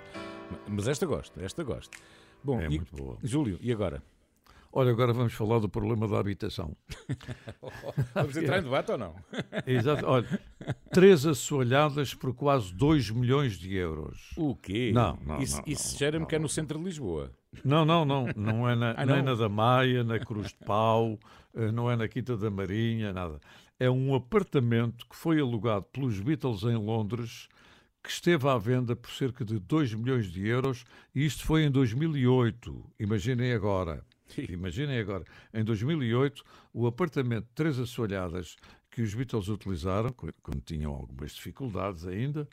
[0.68, 1.98] Mas esta gosto, esta gosto.
[2.44, 3.18] Bom, É e- muito boa.
[3.24, 4.02] Júlio, e agora?
[4.74, 6.74] Olha, agora vamos falar do problema da habitação.
[8.16, 9.16] Vamos entrar em debate ou não?
[9.68, 10.06] Exato.
[10.06, 10.40] Olha,
[10.94, 14.30] três assoalhadas por quase 2 milhões de euros.
[14.38, 14.92] O quê?
[14.94, 17.32] Não, não, Isso, isso cheira-me que é no centro de Lisboa.
[17.66, 18.28] Não, não, não.
[18.34, 19.24] Não é na, Ah, nem não?
[19.26, 21.20] na da Maia, na Cruz de Pau,
[21.54, 23.42] eh, não é na Quinta da Marinha, nada.
[23.82, 27.48] É um apartamento que foi alugado pelos Beatles em Londres,
[28.04, 30.84] que esteve à venda por cerca de 2 milhões de euros,
[31.16, 32.92] e isto foi em 2008.
[33.00, 34.06] Imaginem agora.
[34.50, 35.24] Imaginem agora.
[35.52, 38.56] Em 2008, o apartamento de três assoalhadas
[38.92, 42.48] que os Beatles utilizaram, qu- quando tinham algumas dificuldades ainda,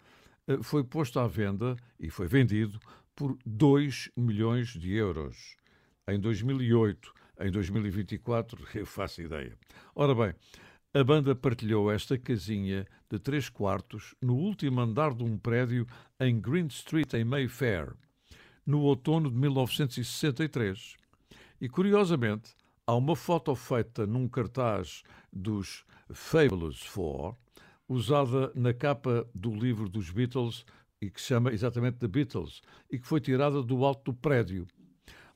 [0.46, 2.80] eh, foi posto à venda e foi vendido
[3.14, 5.58] por 2 milhões de euros.
[6.08, 9.58] Em 2008, em 2024, eu faço ideia.
[9.94, 10.34] Ora bem,
[10.94, 15.86] a banda partilhou esta casinha de 3 quartos no último andar de um prédio
[16.18, 17.94] em Green Street, em Mayfair,
[18.64, 20.96] no outono de 1963.
[21.60, 22.54] E curiosamente,
[22.86, 27.36] há uma foto feita num cartaz dos Fabulous Four,
[27.86, 30.64] usada na capa do livro dos Beatles
[31.00, 34.66] e que se chama exatamente The Beatles e que foi tirada do alto do prédio.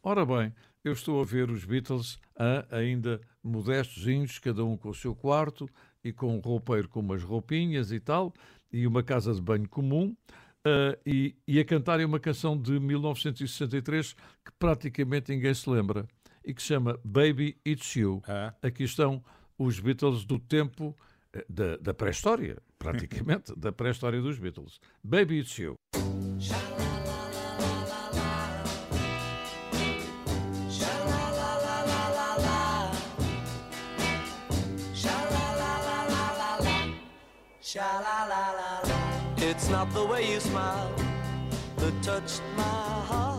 [0.03, 4.95] Ora bem, eu estou a ver os Beatles ah, ainda modestozinhos, cada um com o
[4.95, 5.69] seu quarto
[6.05, 8.33] e com um roupeiro com umas roupinhas e tal,
[8.73, 10.15] e uma casa de banho comum,
[10.65, 14.15] ah, e, e a cantarem uma canção de 1963
[14.45, 16.07] que praticamente ninguém se lembra
[16.45, 18.23] e que se chama Baby It's You.
[18.27, 18.55] Ah.
[18.63, 19.23] Aqui estão
[19.59, 20.97] os Beatles do tempo
[21.33, 24.81] eh, da, da pré-história, praticamente, da pré-história dos Beatles.
[25.05, 25.75] Baby It's You.
[39.55, 40.91] It's not the way you smile
[41.77, 43.32] that touched my heart.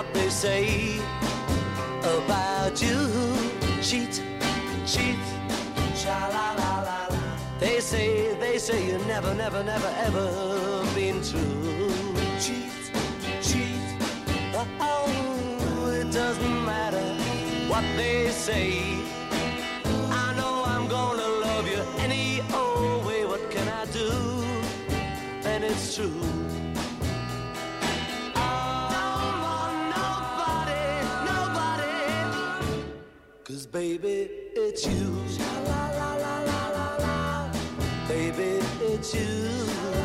[0.00, 0.98] What they say
[2.00, 2.98] about you.
[3.82, 4.22] Cheat,
[4.86, 5.20] cheat.
[5.94, 7.08] Sha la la la.
[7.58, 10.26] They say, they say you never, never, never, ever
[10.94, 11.92] been true.
[12.44, 12.72] Cheat,
[13.42, 13.82] cheat.
[14.80, 17.06] Oh, it doesn't matter
[17.68, 18.68] what they say.
[20.24, 23.26] I know I'm gonna love you any old way.
[23.26, 24.08] What can I do?
[25.44, 26.29] And it's true.
[33.80, 35.08] Baby, it's you.
[35.34, 37.52] Sha la la la la la la.
[38.08, 38.60] Baby,
[38.92, 39.99] it's you.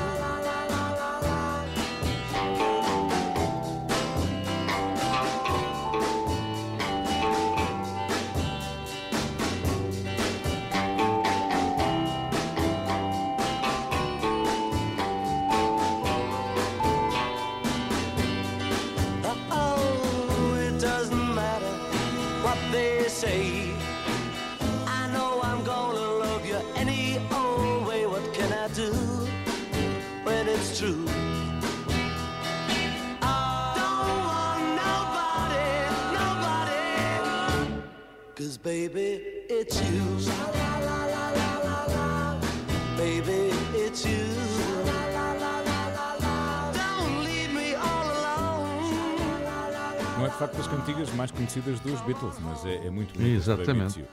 [50.45, 53.35] Facto das cantigas mais conhecidas dos Beatles, mas é, é muito bonito.
[53.35, 54.05] Exatamente.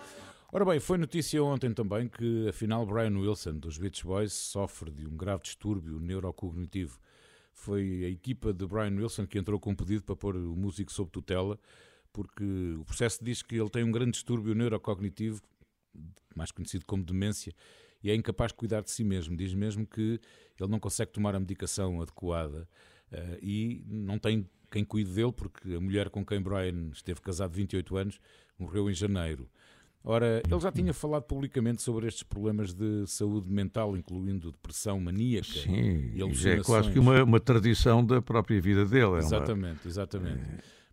[0.51, 5.07] Ora bem, foi notícia ontem também que afinal Brian Wilson dos Beach Boys sofre de
[5.07, 6.99] um grave distúrbio neurocognitivo.
[7.53, 10.91] Foi a equipa de Brian Wilson que entrou com um pedido para pôr o músico
[10.91, 11.59] sob tutela,
[12.15, 12.45] porque
[12.79, 15.43] o processo diz que ele tem um grande distúrbio neurocognitivo,
[16.35, 17.53] mais conhecido como demência,
[18.03, 19.37] e é incapaz de cuidar de si mesmo.
[19.37, 20.19] Diz mesmo que
[20.59, 22.67] ele não consegue tomar a medicação adequada
[23.11, 27.53] eh, e não tem quem cuide dele, porque a mulher com quem Brian esteve casado
[27.53, 28.21] 28 anos
[28.59, 29.49] morreu em janeiro.
[30.05, 35.47] Ora, ele já tinha falado publicamente sobre estes problemas de saúde mental, incluindo depressão maníaca
[35.47, 39.05] Sim, e é quase que uma, uma tradição da própria vida dele.
[39.05, 40.43] É uma, Exatamente, exatamente.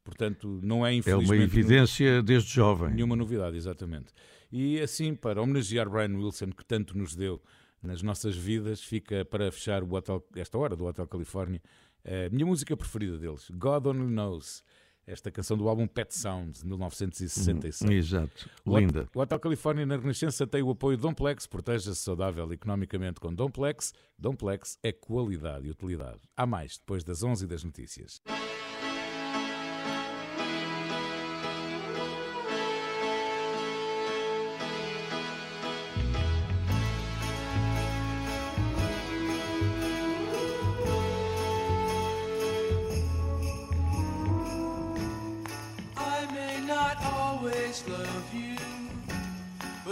[0.04, 2.94] Portanto, não é é infelizmente uma evidência desde jovem.
[2.94, 4.14] nenhuma novidade, exatamente.
[4.52, 7.42] E assim, para homenagear Brian Wilson, que tanto nos deu
[7.82, 11.62] nas nossas vidas, fica para fechar o Hotel, esta hora do Hotel Califórnia,
[12.06, 14.64] a minha música preferida deles, God Only Knows.
[15.08, 17.90] Esta canção do álbum Pet Sounds, de 1966.
[17.92, 19.10] Exato, O Hot- linda.
[19.16, 23.92] O Hotel Califórnia na Renascença tem o apoio de Domplex, proteja-se saudável economicamente com Domplex.
[24.20, 26.20] Domplex é qualidade e utilidade.
[26.38, 28.22] Há mais, depois das 11 das notícias.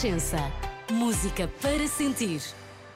[0.00, 0.38] Renascença.
[0.90, 2.40] Música para sentir.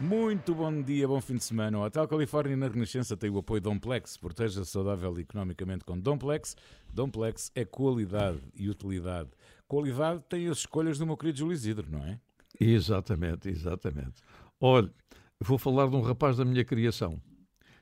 [0.00, 1.78] Muito bom dia, bom fim de semana.
[1.78, 4.16] O Hotel Califórnia na Renascença tem o apoio Domplex.
[4.16, 6.56] Proteja-se saudável economicamente com Domplex.
[6.90, 9.28] Domplex é qualidade e utilidade.
[9.68, 12.18] Qualidade tem as escolhas do meu querido Júlio Isidro, não é?
[12.58, 14.22] Exatamente, exatamente.
[14.58, 14.90] Olha,
[15.38, 17.20] vou falar de um rapaz da minha criação.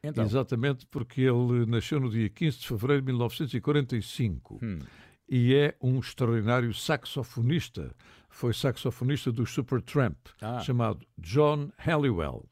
[0.03, 0.25] Então.
[0.25, 4.81] Exatamente porque ele nasceu no dia 15 de fevereiro de 1945 Hum.
[5.29, 7.95] e é um extraordinário saxofonista.
[8.35, 10.59] Foi saxofonista do Supertramp, Ah.
[10.61, 12.49] chamado John Halliwell,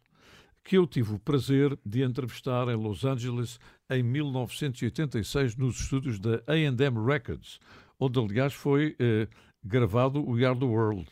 [0.63, 3.59] que eu tive o prazer de entrevistar em Los Angeles
[3.89, 7.59] em 1986 nos estúdios da A&M Records,
[7.99, 9.27] onde aliás foi eh,
[9.65, 11.09] gravado o We Are the World.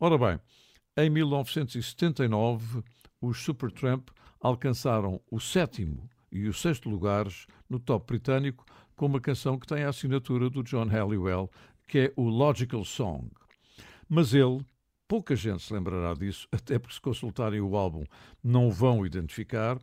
[0.00, 0.40] Ora bem,
[0.96, 2.82] em 1979,
[3.20, 4.08] os Supertramp
[4.40, 9.82] alcançaram o sétimo e o sexto lugares no top britânico com uma canção que tem
[9.82, 11.50] a assinatura do John Halliwell,
[11.86, 13.28] que é o Logical Song.
[14.08, 14.64] Mas ele,
[15.06, 18.04] pouca gente se lembrará disso, até porque se consultarem o álbum
[18.42, 19.78] não o vão identificar,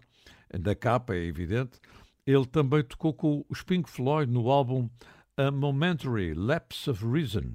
[0.60, 1.80] na capa é evidente,
[2.26, 4.90] ele também tocou com os Pink Floyd no álbum
[5.38, 7.52] A Momentary Lapse of Reason,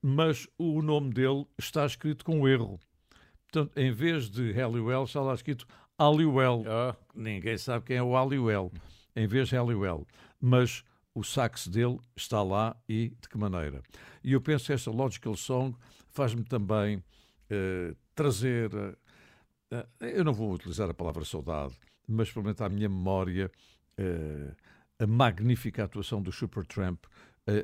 [0.00, 2.80] mas o nome dele está escrito com erro.
[3.50, 5.66] Portanto, em vez de Halliwell, está lá escrito
[5.98, 6.64] Halliwell.
[7.14, 8.72] Ninguém sabe quem é o Halliwell,
[9.14, 10.06] em vez de Halliwell.
[10.40, 10.82] Mas
[11.14, 13.82] o sax dele está lá e de que maneira.
[14.24, 15.76] E eu penso que esta Logical Song
[16.08, 17.02] faz-me também
[17.50, 18.70] eh, trazer.
[19.70, 21.74] eh, eh, eu não vou utilizar a palavra saudade,
[22.06, 23.50] mas experimentar à minha memória
[23.98, 24.54] eh,
[24.98, 27.04] a magnífica atuação do Supertramp,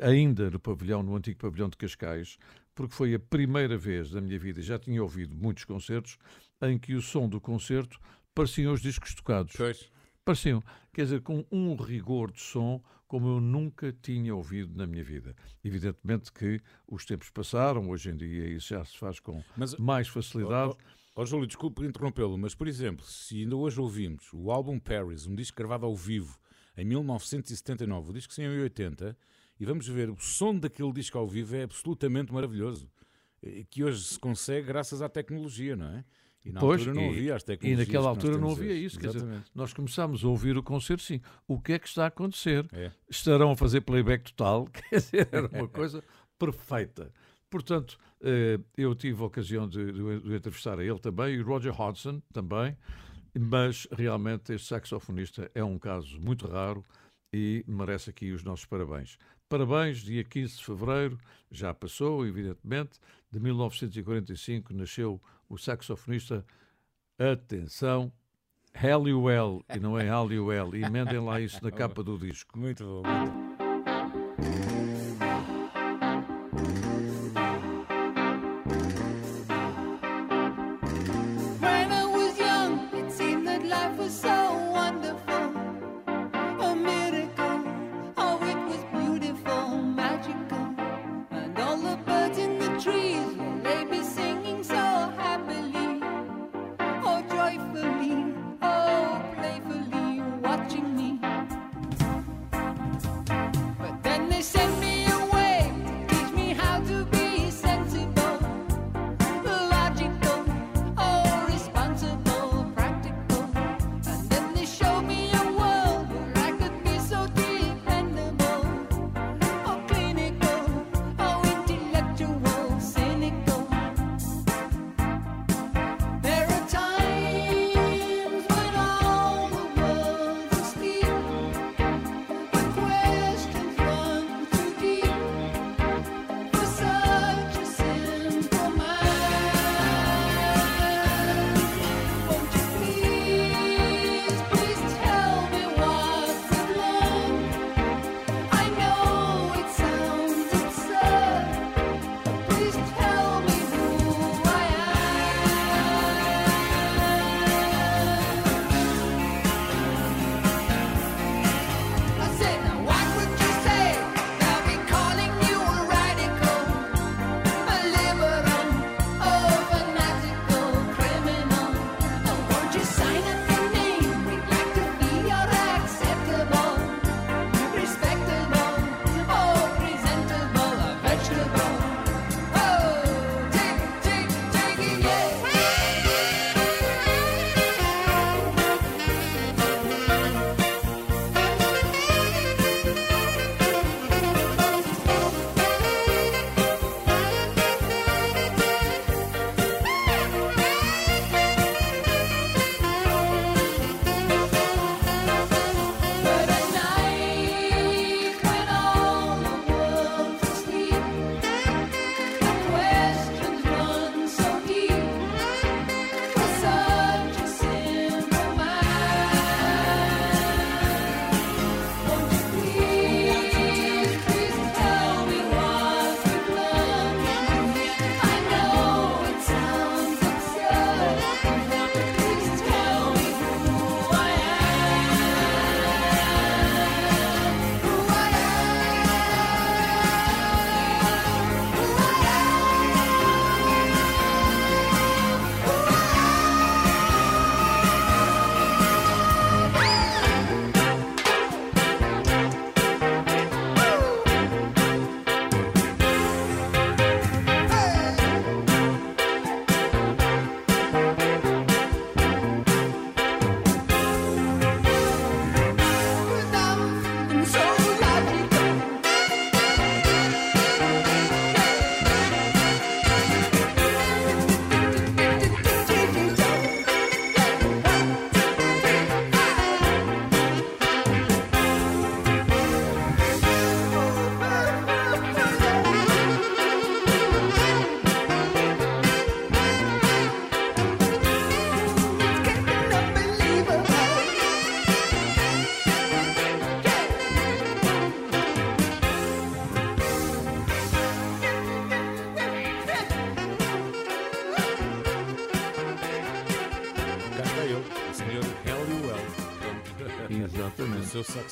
[0.03, 2.37] ainda no pavilhão, no antigo pavilhão de Cascais,
[2.75, 6.19] porque foi a primeira vez da minha vida, já tinha ouvido muitos concertos,
[6.63, 8.01] em que o som do concerto
[8.35, 9.53] pareciam os discos tocados.
[10.25, 15.03] Pareciam, quer dizer, com um rigor de som como eu nunca tinha ouvido na minha
[15.03, 15.35] vida.
[15.65, 19.43] Evidentemente que os tempos passaram, hoje em dia isso já se faz com
[19.81, 20.75] mais facilidade.
[21.17, 25.35] Ó Júlio, desculpe interrompê-lo, mas por exemplo, se ainda hoje ouvimos o álbum Paris, um
[25.35, 26.39] disco gravado ao vivo
[26.77, 29.17] em 1979, o disco saiu em 80,
[29.59, 32.89] e vamos ver, o som daquele disco ao vivo é absolutamente maravilhoso.
[33.43, 36.05] eh, Que hoje se consegue graças à tecnologia, não é?
[36.45, 37.87] E na Pois, altura não e- havia as E tecnologias.
[37.89, 38.99] naquela que nós altura não havia isso.
[38.99, 41.21] Quer dizer, nós começámos a ouvir o concerto, sim.
[41.47, 42.67] O que é que está a acontecer?
[42.73, 42.91] É.
[43.11, 44.67] Estarão a fazer playback total?
[44.91, 46.03] Quer dizer, era uma coisa
[46.39, 47.13] perfeita.
[47.51, 51.45] Portanto, eh, eu tive a ocasião de, de- de entrevistar a ele também, e o
[51.47, 52.77] Roger Hodgson também,
[53.39, 56.85] mas realmente este saxofonista é um caso muito raro
[57.33, 59.19] e merece aqui os nossos parabéns.
[59.49, 61.19] Parabéns, dia 15 de fevereiro,
[61.51, 62.99] já passou, evidentemente,
[63.31, 66.45] de 1945 nasceu o saxofonista,
[67.19, 68.13] atenção,
[68.75, 72.59] Halliwell, e não é Halliwell, emendem lá isso na capa do disco.
[72.59, 73.59] Muito bom.
[74.39, 74.78] When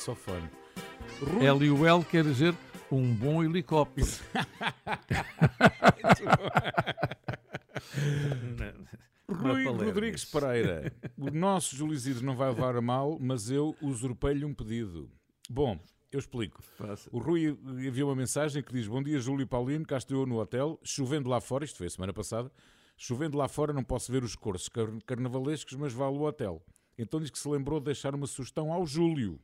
[0.07, 0.49] saxofone.
[1.41, 2.55] L e o L quer dizer
[2.91, 4.07] um bom helicóptero.
[9.29, 10.25] Rui Rodrigues.
[10.25, 10.93] Pereira.
[11.17, 15.09] O nosso Júlio Isidro não vai levar a mal, mas eu usurpei-lhe um pedido.
[15.49, 15.79] Bom,
[16.11, 16.61] eu explico.
[17.11, 20.25] O Rui enviou uma mensagem que diz: Bom dia, Júlio e Paulino, cá estou eu
[20.27, 22.51] no hotel, chovendo lá fora, isto foi a semana passada,
[22.95, 26.63] chovendo lá fora, não posso ver os cursos car- carnavalescos, mas vá ao hotel.
[26.97, 29.39] Então diz que se lembrou de deixar uma sugestão ao Júlio.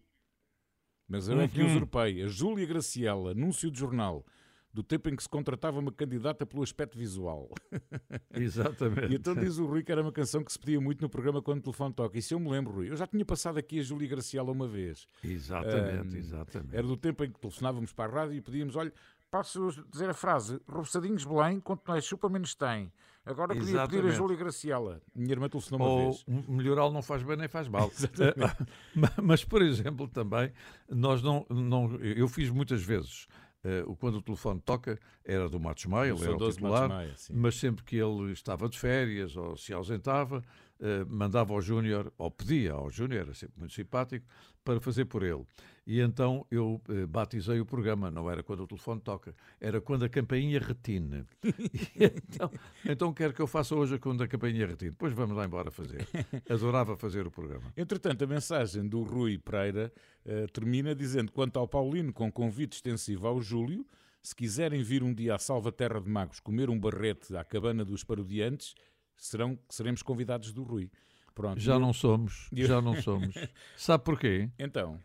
[1.14, 1.68] Mas eu é que Uhum.
[1.68, 2.22] usurpei.
[2.24, 4.26] A Júlia Graciela, anúncio de jornal,
[4.74, 7.50] do tempo em que se contratava uma candidata pelo aspecto visual.
[8.34, 9.14] Exatamente.
[9.14, 11.42] E então diz o Rui que era uma canção que se pedia muito no programa
[11.42, 12.18] quando o telefone toca.
[12.18, 12.90] Isso eu me lembro, Rui.
[12.90, 15.08] Eu já tinha passado aqui a Júlia Graciela uma vez.
[15.24, 16.76] Exatamente, Ahm, exatamente.
[16.76, 18.92] Era do tempo em que telefonávamos para a rádio e pedíamos: olha,
[19.38, 22.94] posso dizer a frase, Roçadinhos Belém, quanto mais chupa, menos tem.
[23.26, 24.16] Agora podia pedir a Exatamente.
[24.16, 25.02] Júlia Graciela.
[25.16, 26.24] Minha irmã telefonou uma Ou vez.
[26.28, 27.90] m- melhorar não faz bem nem faz mal.
[27.98, 28.68] Exatamente.
[28.94, 30.52] Ma- Mas, por exemplo, também,
[30.88, 33.26] nós não, não eu fiz muitas vezes.
[33.64, 37.16] eh, o quando o telefone toca era do Matos Maia, ele era o titular, Maia,
[37.32, 40.44] mas sempre que ele estava de férias ou se ausentava,
[40.80, 44.28] eh, mandava ao Júnior, ou pedia ao Júnior, era sempre muito simpático,
[44.66, 45.44] para fazer por ele.
[45.86, 50.06] E então eu eh, batizei o programa, não era quando o telefone toca, era quando
[50.06, 51.26] a campainha retine.
[51.96, 52.52] Então,
[52.86, 54.92] então quero que eu faça hoje quando a campainha retine.
[54.92, 56.08] Depois vamos lá embora fazer.
[56.50, 57.72] Adorava fazer o programa.
[57.76, 59.92] Entretanto, a mensagem do Rui Pereira
[60.26, 63.86] eh, termina dizendo: quanto ao Paulino, com convite extensivo ao Júlio,
[64.22, 68.04] se quiserem vir um dia à Salvaterra de Magos comer um barrete à cabana dos
[68.04, 68.74] parodiantes,
[69.18, 70.90] serão, seremos convidados do Rui.
[71.36, 71.60] Pronto.
[71.60, 73.36] Já não somos, já não somos.
[73.76, 74.50] Sabe porquê?
[74.58, 75.00] Então,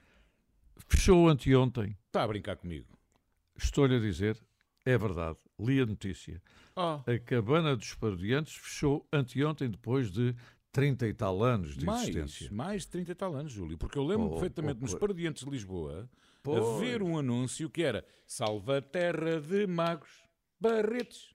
[0.86, 1.96] Fechou anteontem.
[2.06, 2.86] está a brincar comigo.
[3.56, 4.38] Estou-lhe a dizer,
[4.84, 5.36] é verdade.
[5.58, 6.40] Li a notícia.
[6.76, 7.00] Oh.
[7.10, 10.34] A cabana dos parodiantes fechou anteontem depois de
[10.72, 12.48] 30 e tal anos de mais, existência.
[12.52, 15.00] mais de 30 e tal anos, Júlio, porque eu lembro Oh, perfeitamente oh, nos pois.
[15.00, 16.08] Parodiantes de Lisboa
[16.42, 16.64] Pois.
[16.64, 20.08] a ver um anúncio que era Salva Terra de Magos
[20.60, 21.34] Barretes.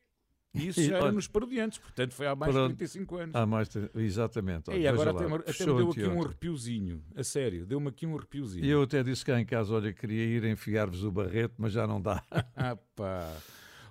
[0.53, 2.71] E isso já era nos Parodiantes, portanto foi há mais Pronto.
[2.71, 3.35] de 35 anos.
[3.35, 3.89] Há mais de...
[3.95, 4.69] Exatamente.
[4.69, 7.87] olha, E agora lá, até, me- até me deu aqui um arrepiozinho, a sério, deu-me
[7.89, 8.63] aqui um arrepiozinho.
[8.63, 11.87] E eu até disse cá em casa, olha, queria ir enfiar-vos o barrete, mas já
[11.87, 12.23] não dá.
[12.55, 13.35] Ah, pá.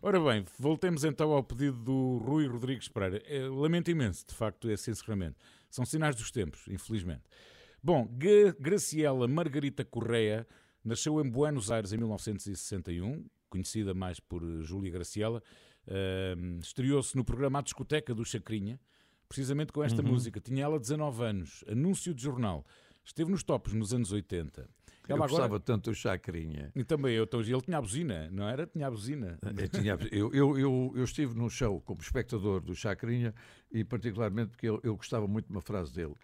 [0.01, 3.23] Ora bem, voltemos então ao pedido do Rui Rodrigues Pereira.
[3.27, 5.37] É, lamento imenso, de facto, esse encerramento.
[5.71, 7.23] São sinais dos tempos, infelizmente.
[7.83, 8.09] Bom,
[8.61, 10.47] Graciela Margarita Correia
[10.85, 15.43] nasceu em Buenos Aires em 1961, conhecida mais por eh, Júlia Graciela.
[15.89, 18.79] Ahm, Estreou-se no programa A Discoteca do Chacrinha,
[19.29, 20.09] precisamente com esta Uhum.
[20.09, 20.41] música.
[20.41, 22.65] Tinha ela 19 anos, anúncio de jornal.
[23.05, 24.69] Esteve nos tops nos anos 80.
[25.09, 25.61] Eu Ela gostava agora...
[25.61, 26.71] tanto do Chacrinha.
[26.77, 28.65] E também eu, então, ele tinha a buzina, não era?
[28.67, 29.37] Tinha a buzina.
[29.43, 33.35] Eu, tinha- eu, eu, eu, eu estive no show como espectador do Chacrinha
[33.73, 36.15] e particularmente porque eu, eu gostava muito de uma frase dele.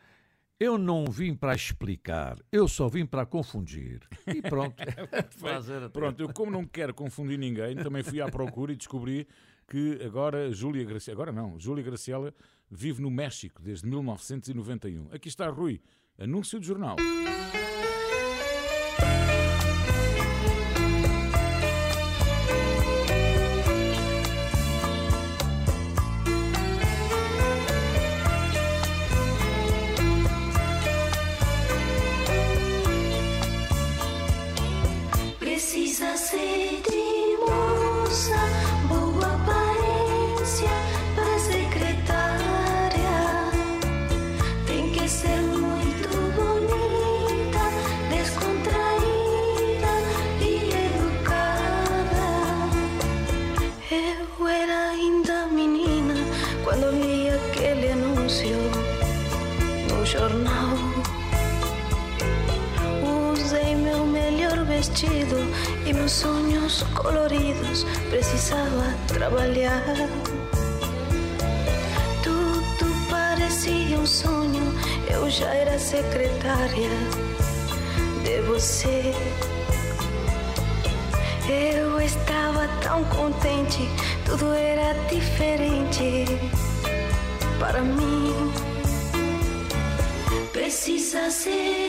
[0.60, 4.00] Eu não vim para explicar, eu só vim para confundir.
[4.26, 4.74] E pronto.
[5.38, 9.28] Frase era Pronto, eu como não quero confundir ninguém, também fui à procura e descobri
[9.68, 12.34] que agora Júlia Graciela, agora não, Júlia Graciela
[12.68, 15.10] vive no México desde 1991.
[15.12, 15.80] Aqui está Rui,
[16.18, 16.96] anúncio de jornal.
[75.88, 76.90] Secretária
[78.22, 79.14] de você.
[81.48, 83.88] Eu estava tão contente,
[84.26, 86.26] tudo era diferente
[87.58, 88.52] para mim.
[90.52, 91.87] Precisa ser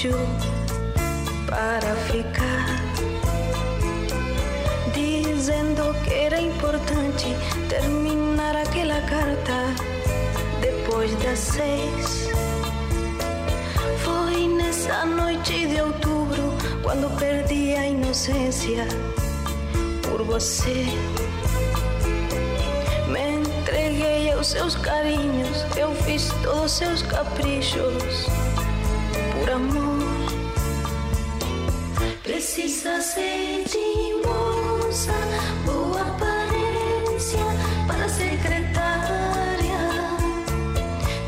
[0.00, 0.16] pediu
[1.46, 2.80] para ficar
[4.94, 7.26] dizendo que era importante
[7.68, 9.74] terminar aquela carta
[10.60, 12.30] de depois das seis.
[13.98, 18.86] Foi nessa noite de outubro quando perdi a inocência
[20.02, 20.86] por você.
[23.08, 28.30] Me entreguei aos seus carinhos, eu fiz todos os seus caprichos
[29.40, 29.89] por amor.
[32.80, 33.64] Precisa ser
[34.24, 35.12] moça,
[35.66, 37.44] boa aparência
[37.86, 39.82] para secretária.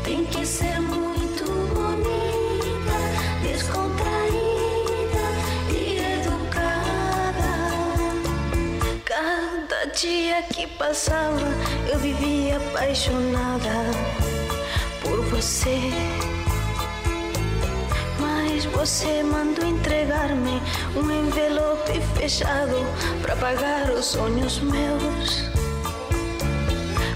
[0.03, 1.43] Tem que ser muito
[1.75, 2.97] bonita,
[3.43, 5.25] descontraída
[5.69, 7.53] e educada.
[9.05, 11.37] Cada dia que passava,
[11.87, 13.91] eu vivia apaixonada
[15.03, 15.77] por você.
[18.19, 20.62] Mas você mandou entregar-me
[20.95, 22.75] um envelope fechado
[23.21, 25.49] para pagar os sonhos meus.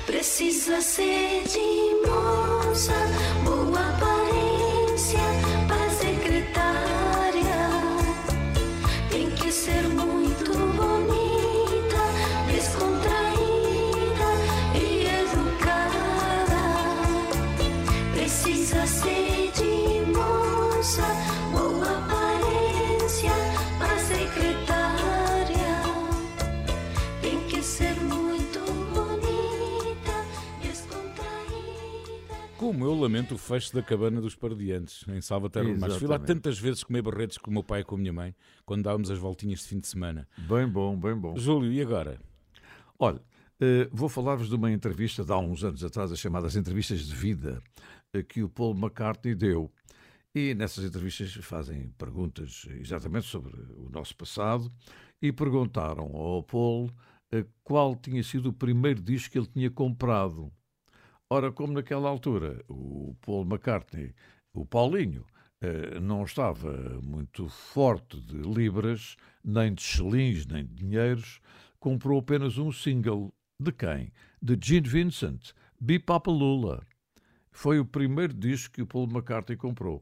[0.06, 2.94] Precisa ser de moça,
[32.68, 35.90] Como eu lamento o fecho da cabana dos Pardiantes, em Salvaterra do Mar.
[35.92, 38.36] Fui lá tantas vezes comer barretes com o meu pai e com a minha mãe,
[38.66, 40.28] quando dávamos as voltinhas de fim de semana.
[40.38, 41.38] Bem bom, bem bom.
[41.38, 42.20] Júlio, e agora?
[43.00, 43.22] Olha,
[43.62, 47.16] eh, vou falar-vos de uma entrevista de há uns anos atrás, as chamadas entrevistas de
[47.16, 47.64] vida,
[48.12, 49.72] eh, que o Paul McCartney deu.
[50.36, 54.70] E nessas entrevistas fazem perguntas exatamente sobre o nosso passado
[55.22, 56.92] e perguntaram ao Paul
[57.32, 60.52] eh, qual tinha sido o primeiro disco que ele tinha comprado.
[61.30, 64.14] Ora, como naquela altura o Paul McCartney,
[64.54, 65.26] o Paulinho,
[65.60, 71.42] eh, não estava muito forte de libras, nem de chelins, nem de dinheiros,
[71.82, 73.34] comprou apenas um single.
[73.60, 74.14] De quem?
[74.42, 75.52] De Gene Vincent,
[75.82, 76.88] Bipapalula.
[77.52, 80.02] Foi o primeiro disco que o Paul McCartney comprou.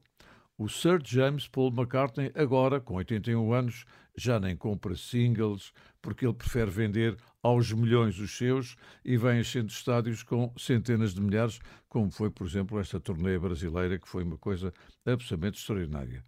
[0.58, 3.86] O Sir James Paul McCartney, agora com 81 anos,
[4.16, 9.68] já nem compra singles, porque ele prefere vender aos milhões os seus e vem enchendo
[9.68, 14.38] estádios com centenas de milhares, como foi, por exemplo, esta turnê brasileira, que foi uma
[14.38, 14.74] coisa
[15.06, 16.24] absolutamente extraordinária.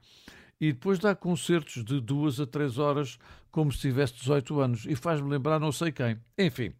[0.59, 3.17] E depois dá concertos de duas a três horas,
[3.49, 6.19] como se tivesse 18 anos, e faz-me lembrar não sei quem.
[6.38, 6.73] Enfim,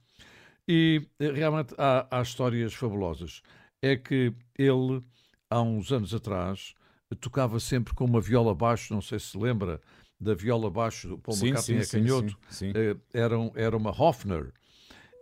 [0.68, 3.41] e eh, realmente há, há histórias fabulosas.
[3.82, 5.02] É que ele,
[5.50, 6.74] há uns anos atrás,
[7.16, 9.82] tocava sempre com uma viola baixo, não sei se se lembra
[10.20, 12.74] da viola baixo do Paul Sim, McCartney sim, sim, canhoto, sim, sim.
[12.76, 14.51] eh, Era, um- era uma Hofner.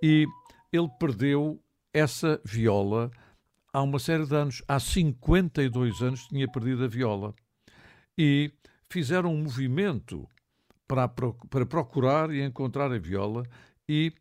[0.02, 0.26] E
[0.72, 1.62] ele perdeu
[1.94, 3.12] essa viola
[3.74, 4.62] há uma série de anos.
[4.68, 7.34] Há 52 anos tinha perdido a viola.
[8.18, 8.52] E
[8.90, 10.28] fizeram um movimento
[10.88, 13.44] para, para procurar e encontrar a viola
[13.88, 14.14] e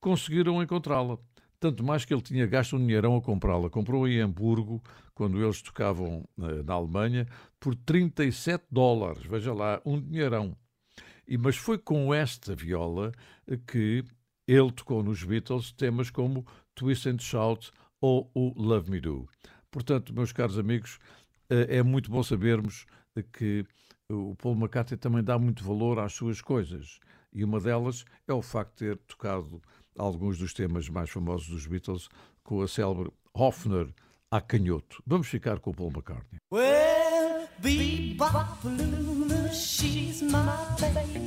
[0.00, 1.18] conseguiram encontrá-la.
[1.60, 3.68] Tanto mais que ele tinha gasto um dinheirão a comprá-la.
[3.68, 4.82] Comprou em Hamburgo,
[5.14, 7.26] quando eles tocavam eh, na Alemanha,
[7.58, 9.26] por 37 dólares.
[9.26, 10.56] Veja lá, um dinheirão.
[11.26, 13.12] E, mas foi com esta viola
[13.46, 14.04] eh, que
[14.46, 19.28] ele tocou nos Beatles temas como Twist and Shout ou o Love Me Do.
[19.70, 21.00] Portanto, meus caros amigos,
[21.50, 22.86] eh, é muito bom sabermos
[23.32, 23.66] que
[24.08, 27.00] o Paul McCartney também dá muito valor às suas coisas.
[27.32, 29.60] E uma delas é o facto de ter tocado
[29.98, 32.08] alguns dos temas mais famosos dos Beatles
[32.42, 33.92] com a célebre Hofner
[34.30, 35.02] a canhoto.
[35.06, 36.38] Vamos ficar com o Paul McCartney.
[36.50, 40.38] Well, Bebop-Lula, she's my
[40.78, 41.18] baby.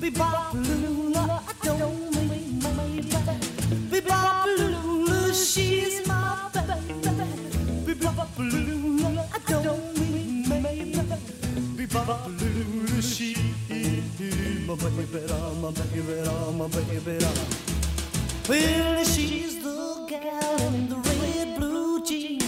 [0.00, 3.08] Bebop-Lula, I don't mean maybe.
[3.90, 6.82] Bebop-Lula, she's my baby.
[7.86, 10.92] Bebop-Lula, I don't mean maybe.
[11.76, 13.46] Bebop-Lula, she's
[14.66, 15.06] my baby,
[15.60, 16.10] my baby,
[16.58, 17.75] my baby.
[18.48, 22.44] Well, she's the gal in the red blue jeans.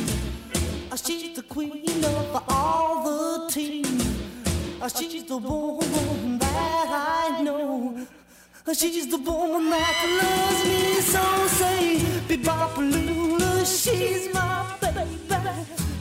[0.93, 3.85] Uh, She's the queen of all the team.
[4.81, 6.89] Uh, She's the woman that
[7.35, 8.07] I know.
[8.65, 11.25] Uh, She's the woman that loves me so.
[11.49, 11.99] Say,
[12.29, 15.05] Bebop-Lula, she's my baby.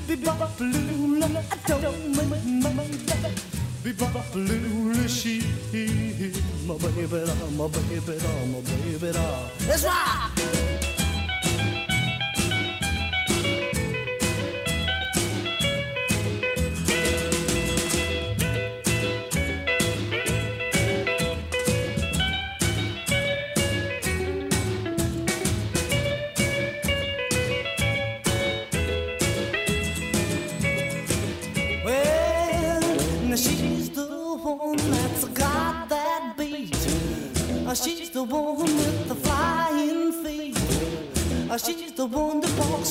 [0.07, 3.34] Bebop-Lula, I don't mean my baby.
[3.84, 5.44] Bebop-Lula, she's
[6.68, 7.23] my baby,
[7.56, 8.18] my baby,
[8.52, 9.19] my baby.
[9.68, 10.66] Let's rock!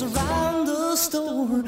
[0.01, 1.63] Walks around the store.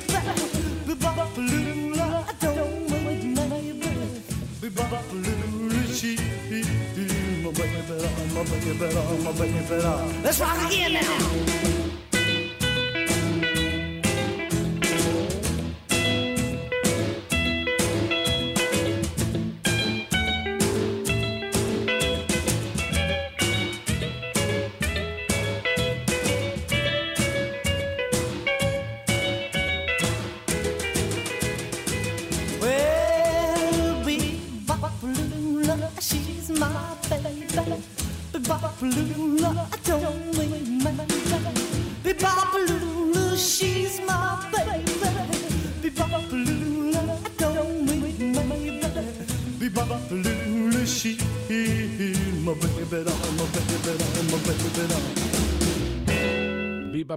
[0.88, 4.22] Be-bop-a-lula, don't make me baby.
[4.62, 6.22] Be-bop-a-lula, she's
[7.44, 7.84] my baby,
[8.34, 8.74] my baby,
[9.24, 9.76] my baby.
[10.24, 11.69] Let's rock again now.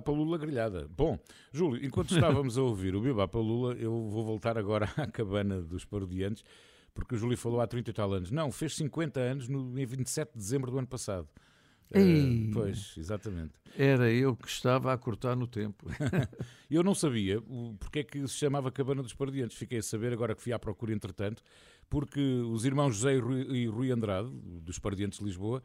[0.03, 0.89] Palula grelhada.
[0.97, 1.19] Bom,
[1.53, 5.85] Júlio, enquanto estávamos a ouvir o Biba Palula, eu vou voltar agora à cabana dos
[5.85, 6.45] parodiantes,
[6.93, 8.31] porque o Júlio falou há 30 e tal anos.
[8.31, 11.29] Não, fez 50 anos no em 27 de dezembro do ano passado.
[11.95, 12.51] Ei.
[12.53, 13.53] pois, exatamente.
[13.77, 15.87] Era eu que estava a cortar no tempo.
[16.71, 17.41] Eu não sabia
[17.79, 19.57] porque é que se chamava Cabana dos Parodiantes.
[19.59, 21.43] Fiquei a saber agora que fui à procura entretanto,
[21.89, 24.31] porque os irmãos José e Rui, e Rui Andrade,
[24.63, 25.63] dos Parodiantes de Lisboa,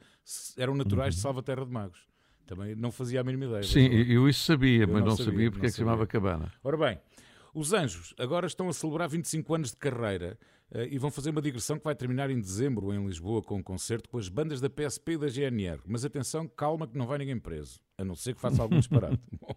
[0.58, 2.06] eram naturais de Salvaterra de Magos.
[2.48, 3.64] Também não fazia a mínima ideia.
[3.64, 5.98] Sim, eu isso sabia, Eu mas não sabia, sabia porque não é que se chamava
[6.06, 6.08] sabia.
[6.08, 6.54] cabana.
[6.64, 7.00] Ora bem,
[7.54, 10.40] os Anjos agora estão a celebrar 25 anos de carreira
[10.72, 13.64] eh, e vão fazer uma digressão que vai terminar em dezembro em Lisboa com um
[13.64, 15.82] concerto com as bandas da PSP e da GNR.
[15.86, 19.20] Mas atenção, calma que não vai ninguém preso, a não ser que faça algum disparate.
[19.42, 19.56] Bom,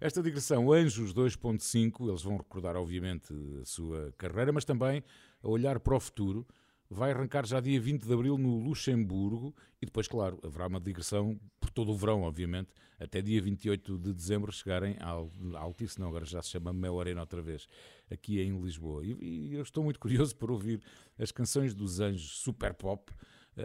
[0.00, 3.32] esta digressão Anjos 2.5, eles vão recordar obviamente
[3.62, 5.04] a sua carreira, mas também
[5.42, 6.46] a olhar para o futuro.
[6.94, 9.52] Vai arrancar já dia 20 de abril no Luxemburgo
[9.82, 14.14] e depois, claro, haverá uma digressão por todo o verão, obviamente, até dia 28 de
[14.14, 17.66] dezembro chegarem ao Altice, não, agora já se chama Mel Arena outra vez,
[18.08, 19.04] aqui em Lisboa.
[19.04, 20.80] E, e eu estou muito curioso por ouvir
[21.18, 23.12] as canções dos Anjos super pop,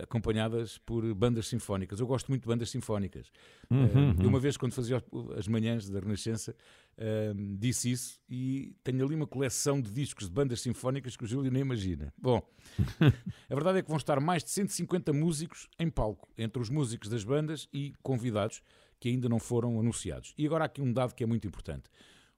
[0.04, 2.00] acompanhadas por bandas sinfónicas.
[2.00, 3.32] Eu gosto muito de bandas sinfónicas.
[3.70, 4.28] Uhum, Eh, uhum.
[4.28, 5.04] uma vez, quando fazia
[5.38, 6.56] as manhãs da Renascença,
[6.98, 11.28] eh, disse isso e tenho ali uma coleção de discos de bandas sinfónicas que o
[11.28, 12.14] Júlio nem imagina.
[12.18, 12.42] Bom,
[13.50, 17.10] a verdade é que vão estar mais de 150 músicos em palco, entre os músicos
[17.10, 18.62] das bandas e convidados
[19.00, 20.34] que ainda não foram anunciados.
[20.38, 21.90] E agora há aqui um dado que é muito importante.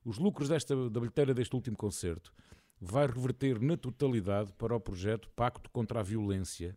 [0.04, 2.32] Os lucros desta, da bilheteira deste último concerto
[2.80, 6.76] vai reverter na totalidade para o projeto Pacto contra a Violência.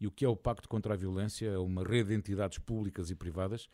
[0.00, 1.48] E o que é o Pacto contra a Violência?
[1.48, 3.68] É uma rede de entidades públicas e privadas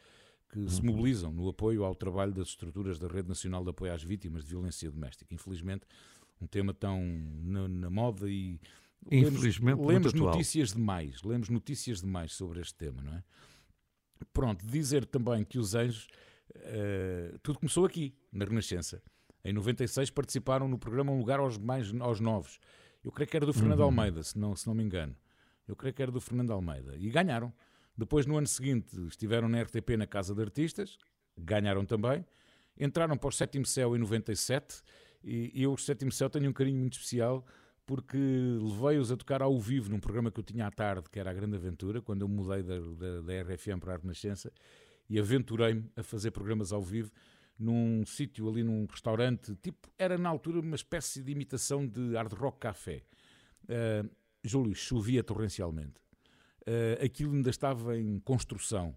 [0.48, 4.03] que se mobilizam no apoio ao trabalho das estruturas da Rede Nacional de Apoio às
[4.03, 5.35] Vítimas de Violência Doméstica.
[5.35, 5.86] Infelizmente,
[6.40, 7.03] um tema tão
[7.43, 8.61] na, na moda e
[9.11, 13.23] Infelizmente, lemos, lemos notícias demais, lemos notícias demais sobre este tema, não é?
[14.32, 16.09] Pronto, dizer também que os Anjos,
[16.55, 19.03] eh, tudo começou aqui, na Renascença.
[19.44, 22.59] Em 96 participaram no programa Um Lugar aos, mais, aos Novos.
[23.05, 23.85] Eu creio que era do Fernando Uhum.
[23.85, 25.15] Almeida, se não, se não me engano.
[25.66, 26.97] Eu creio que era do Fernando Almeida.
[26.97, 27.52] E ganharam.
[27.97, 30.98] Depois, no ano seguinte, estiveram na RTP na Casa de Artistas,
[31.36, 32.24] ganharam também.
[32.78, 34.82] Entraram para o Sétimo Céu em 97
[35.24, 37.44] e eu, o Sétimo Céu, tenho um carinho muito especial
[37.86, 41.30] porque levei-os a tocar ao vivo num programa que eu tinha à tarde, que era
[41.30, 44.52] a Grande Aventura, quando eu mudei da, da, da RFM para a Renascença
[45.09, 47.12] e aventurei-me a fazer programas ao vivo
[47.59, 52.32] num sítio ali num restaurante, tipo, era na altura uma espécie de imitação de hard
[52.34, 53.02] rock café.
[53.64, 54.10] Uh,
[54.47, 56.01] Júlio, chovia torrencialmente.
[56.62, 58.97] Uh, aquilo ainda estava em construção.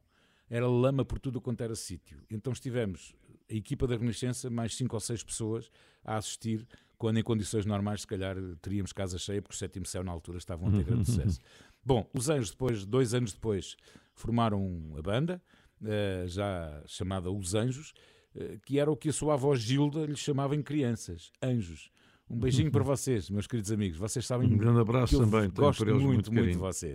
[0.50, 2.24] Era lama por tudo quanto era sítio.
[2.30, 3.16] Então estivemos,
[3.50, 5.70] a equipa da Renascença, mais cinco ou seis pessoas
[6.04, 6.68] a assistir,
[6.98, 10.38] quando em condições normais, se calhar, teríamos casa cheia, porque o sétimo céu na altura
[10.38, 11.40] estavam a ter grande sucesso.
[11.84, 13.78] Bom, os Anjos, depois, dois anos depois,
[14.14, 15.42] formaram a banda,
[15.82, 17.94] uh, já chamada Os Anjos,
[18.36, 21.90] uh, que era o que a sua avó Gilda lhe chamava em crianças, Anjos.
[22.30, 23.98] Um beijinho para vocês, meus queridos amigos.
[23.98, 26.94] Vocês sabem Um grande abraço que eu também, gosto muito, muito muito de vocês.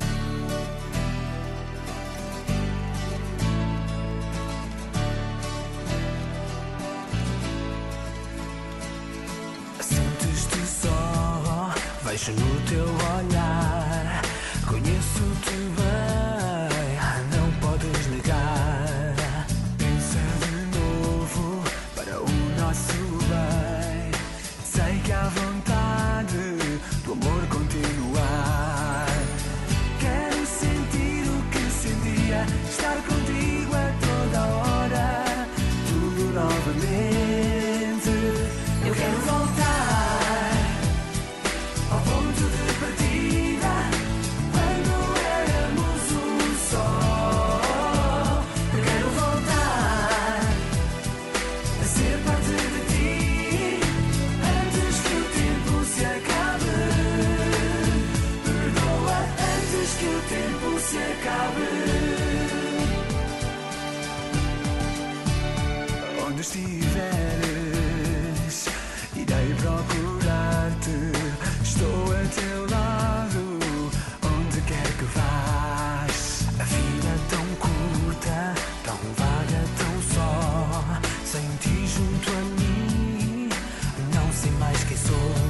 [84.52, 85.43] mais quem sou.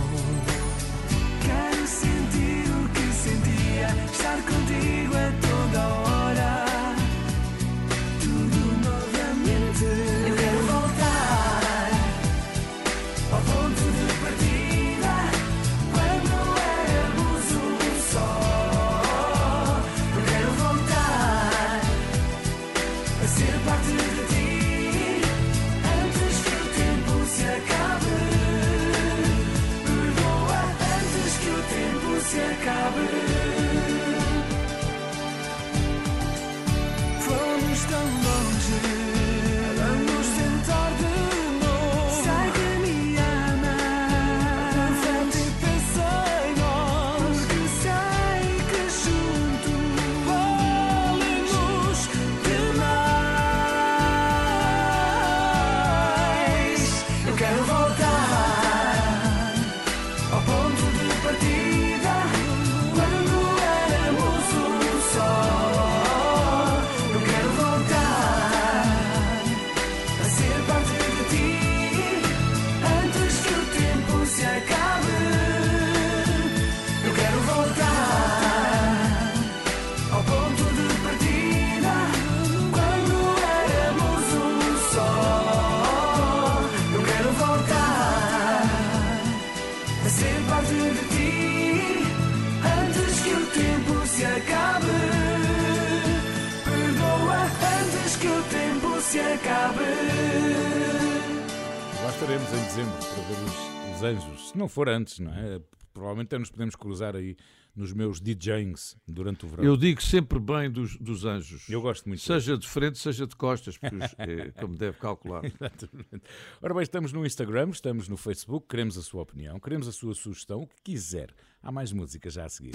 [104.65, 105.61] Não for antes, não é?
[105.93, 107.37] Provavelmente até nos podemos cruzar aí
[107.77, 109.65] nos meus DJs durante o verão.
[109.65, 111.69] Eu digo sempre bem dos, dos anjos.
[111.69, 112.23] Eu gosto muito.
[112.23, 115.43] Seja de frente, seja de costas, porque os- é, como deve calcular.
[115.47, 116.23] Exatamente.
[116.63, 120.15] Ora bem, estamos no Instagram, estamos no Facebook, queremos a sua opinião, queremos a sua
[120.15, 121.31] sugestão, o que quiser.
[121.63, 122.73] Há mais música já a seguir.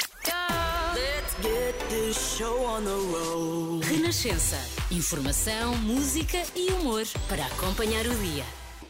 [0.96, 3.86] Let's get this show on the road.
[3.86, 4.58] Renascença.
[4.94, 8.44] Informação, música e humor para acompanhar o dia.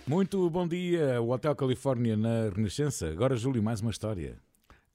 [0.10, 3.08] Muito bom dia, o Hotel Califórnia na Renascença.
[3.12, 4.42] Agora, Júlio, mais uma história.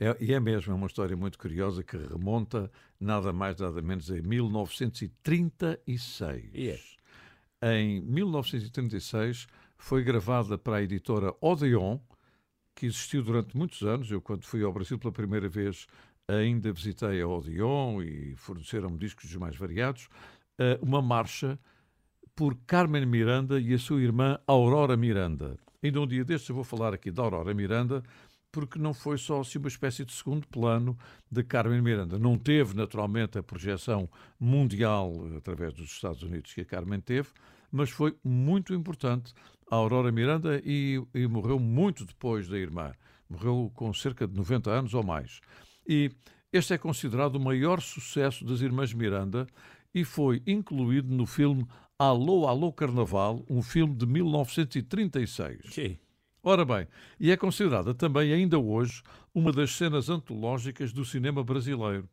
[0.00, 2.68] É, e é mesmo, é uma história muito curiosa que remonta
[2.98, 6.50] nada mais, nada menos a 1936.
[6.52, 6.80] E é.
[7.62, 9.46] Em 1936
[9.78, 12.00] foi gravada para a editora Odeon,
[12.74, 14.10] que existiu durante muitos anos.
[14.10, 15.86] Eu, quando fui ao Brasil pela primeira vez,
[16.26, 20.08] ainda visitei a Odeon e forneceram-me discos dos mais variados.
[20.58, 21.56] eh, Uma marcha
[22.34, 25.56] por Carmen Miranda e a sua irmã Aurora Miranda.
[25.82, 28.02] Ainda um dia destes eu vou falar aqui da Aurora Miranda,
[28.50, 30.96] porque não foi só assim, uma espécie de segundo plano
[31.30, 32.18] de Carmen Miranda.
[32.18, 34.08] Não teve, naturalmente, a projeção
[34.38, 37.28] mundial eh, através dos Estados Unidos que a Carmen teve,
[37.70, 39.32] mas foi muito importante
[39.70, 42.92] a Aurora Miranda e, e morreu muito depois da irmã.
[43.28, 45.40] Morreu com cerca de 90 anos ou mais.
[45.86, 46.10] E
[46.52, 49.46] este é considerado o maior sucesso das irmãs Miranda
[49.94, 51.66] e foi incluído no filme
[51.96, 55.60] Alô, Alô Carnaval, um filme de 1936.
[56.42, 56.88] Ora bem,
[57.20, 59.00] e é considerada também ainda hoje
[59.32, 62.08] uma das cenas antológicas do cinema brasileiro.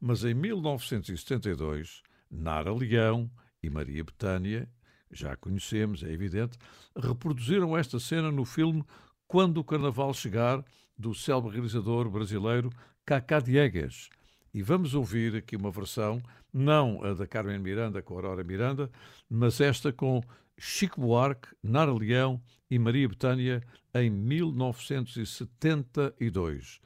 [0.00, 3.30] Mas em 1972, Nara Leão
[3.62, 4.68] e Maria Betânia,
[5.12, 6.58] já a conhecemos, é evidente,
[6.96, 8.84] reproduziram esta cena no filme
[9.28, 10.64] Quando o Carnaval Chegar,
[10.98, 12.68] do célebre realizador brasileiro
[13.06, 14.10] Cacá Diegues.
[14.54, 16.22] E vamos ouvir aqui uma versão,
[16.52, 18.88] não a da Carmen Miranda com a Aurora Miranda,
[19.28, 20.22] mas esta com
[20.56, 22.40] Chico Buarque, Nara Leão
[22.70, 23.60] e Maria Betânia
[23.92, 26.78] em 1972.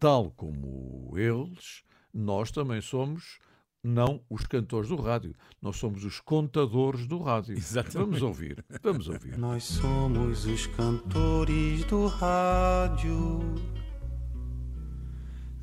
[0.00, 3.38] Tal como eles, nós também somos
[3.84, 7.56] não os cantores do rádio, nós somos os contadores do rádio.
[7.56, 7.98] Exatamente.
[7.98, 9.38] Vamos ouvir, vamos ouvir.
[9.38, 13.40] Nós somos os cantores do rádio.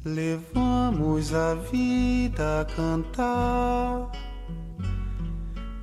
[0.06, 4.10] Levamos a vida a cantar.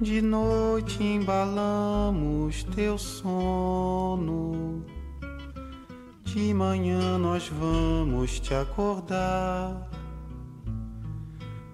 [0.00, 4.82] De noite embalamos teu sono.
[6.24, 9.86] De manhã nós vamos te acordar.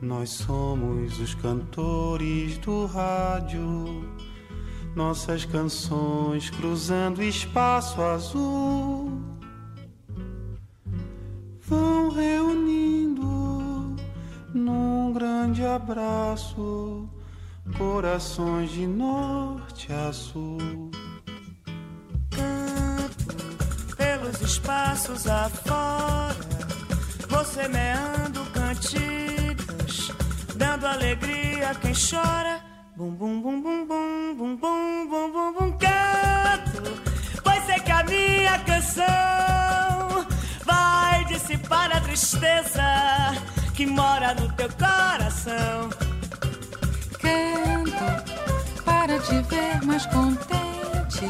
[0.01, 4.05] Nós somos os cantores do rádio.
[4.97, 9.32] Nossas canções cruzando espaço azul
[11.63, 13.97] vão reunindo
[14.55, 17.09] num grande abraço
[17.77, 20.91] corações de norte a sul.
[24.23, 26.37] pelos espaços afora.
[27.29, 30.13] Você meando cantigas,
[30.57, 32.61] dando alegria a quem chora.
[32.97, 36.83] Bum bum bum bum bum bum bum bum bum bum canto.
[37.43, 39.92] Pois sei que a minha canção vai
[41.43, 42.83] dissipar a tristeza
[43.75, 45.91] que mora no teu coração.
[47.21, 51.27] Canto para te ver mais contente,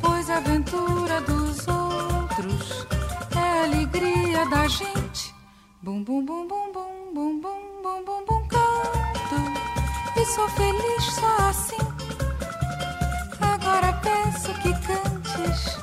[0.00, 2.86] pois a aventura dos outros
[3.36, 5.34] é a alegria da gente.
[5.82, 11.36] Bum bum bum bum bum bum bum bum bum bum canto e sou feliz só
[11.48, 11.76] assim.
[13.40, 15.78] Agora peço que cantes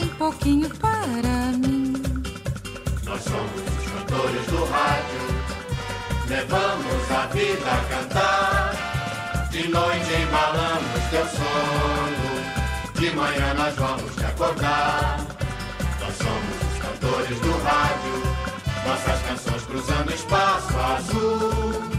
[0.00, 1.83] um pouquinho para mim.
[3.04, 5.20] Nós somos os cantores do rádio,
[6.26, 9.48] levamos a vida a cantar.
[9.50, 15.18] De noite embalamos teu sono, de manhã nós vamos te acordar.
[16.00, 18.22] Nós somos os cantores do rádio,
[18.86, 21.93] nossas canções cruzando espaço azul.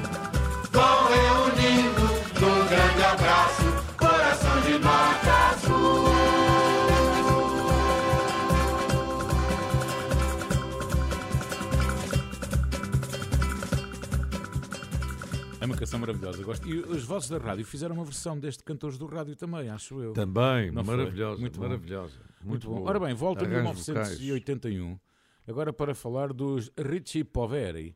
[15.65, 16.67] É uma canção maravilhosa, gosto.
[16.67, 20.13] E as vozes da rádio fizeram uma versão deste Cantores do Rádio também, acho eu.
[20.13, 20.95] Também, Não foi?
[20.95, 21.65] maravilhosa, Muito bom.
[21.67, 22.13] maravilhosa.
[22.17, 22.75] Muito, Muito bom.
[22.75, 22.89] boa.
[22.89, 24.99] Ora bem, volta a Arranjos 1981,
[25.47, 27.95] agora para falar dos Ricci Poveri,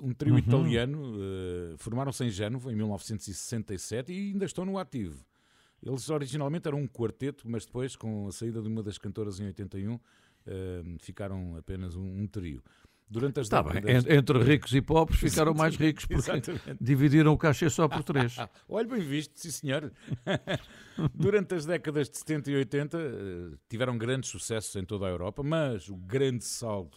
[0.00, 0.38] um trio Uhum.
[0.38, 5.24] italiano, eh, formaram-se em Génova em 1967 e ainda estão no ativo.
[5.82, 9.46] Eles originalmente eram um quarteto, mas depois, com a saída de uma das cantoras em
[9.46, 9.98] 81,
[10.46, 12.62] eh, ficaram apenas um, um trio.
[13.12, 16.78] Durante as Está bem, entre ricos e pobres ficaram mais ricos porque Exatamente.
[16.80, 18.36] dividiram o cachê só por três.
[18.66, 19.92] Olha, bem visto, sim senhor.
[21.14, 25.42] Durante as décadas de 70 e 80 eh, tiveram grandes sucessos em toda a Europa,
[25.42, 26.96] mas o grande saldo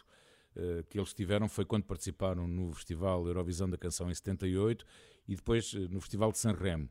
[0.56, 4.86] eh, que eles tiveram foi quando participaram no Festival Eurovisão da Canção em 78
[5.28, 6.90] e depois eh, no Festival de Sanremo.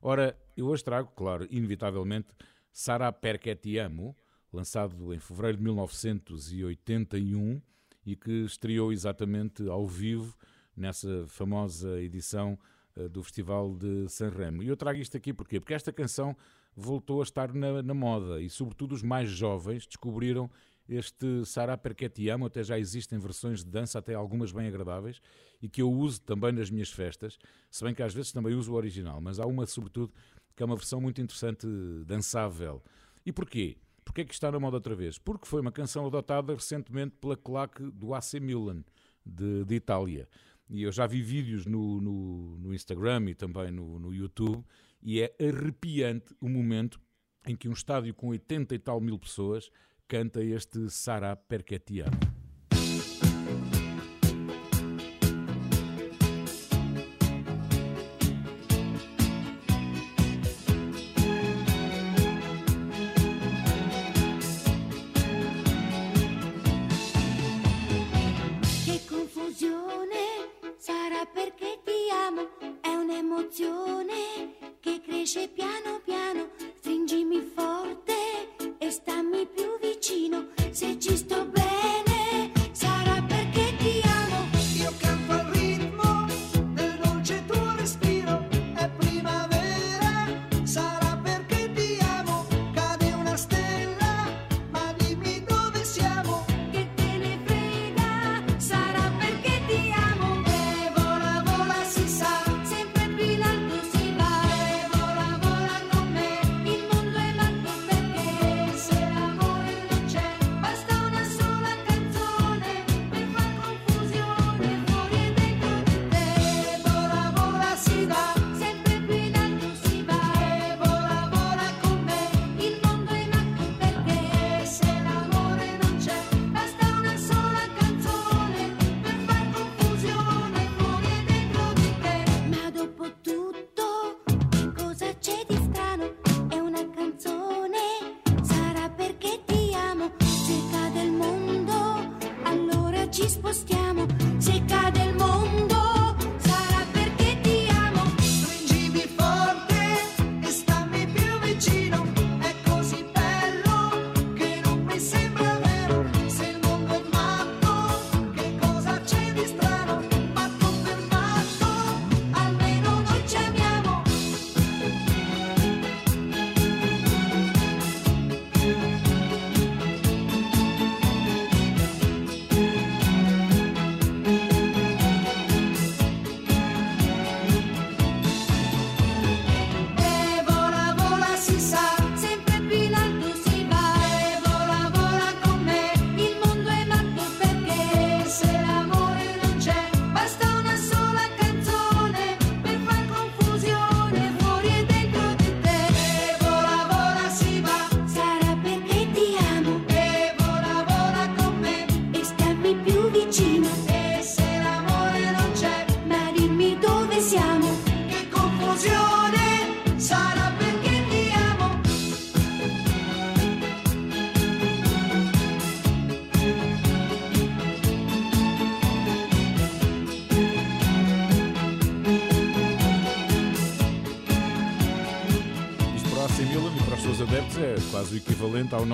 [0.00, 2.28] Ora, eu hoje trago, claro, inevitavelmente,
[2.72, 4.16] Sarà perché ti amo,
[4.50, 7.60] lançado em fevereiro de 1981
[8.04, 10.36] e que estreou exatamente ao vivo
[10.76, 12.58] nessa famosa edição
[12.96, 14.62] eh, do Festival de Sanremo.
[14.62, 15.60] E eu trago isto aqui porquê?
[15.60, 16.36] Porque esta canção
[16.76, 20.50] voltou a estar na, na moda e, sobretudo, os mais jovens descobriram
[20.88, 25.20] este Sarà perché amo, até já existem versões de dança, até algumas bem agradáveis,
[25.62, 27.38] e que eu uso também nas minhas festas,
[27.70, 30.12] se bem que às vezes também uso o original, mas há uma, sobretudo,
[30.54, 31.66] que é uma versão muito interessante,
[32.06, 32.82] dançável.
[33.24, 33.78] E porquê?
[34.04, 35.18] Porquê é que está na moda outra vez?
[35.18, 38.84] Porque foi uma canção adotada recentemente pela claque do AC Milan,
[39.24, 40.28] de, de Itália.
[40.68, 44.64] E eu já vi vídeos no, no, no Instagram e também no, no YouTube,
[45.02, 47.00] e é arrepiante o momento
[47.46, 49.70] em que um estádio com 80 e tal mil pessoas
[50.08, 51.78] canta este Sarà perché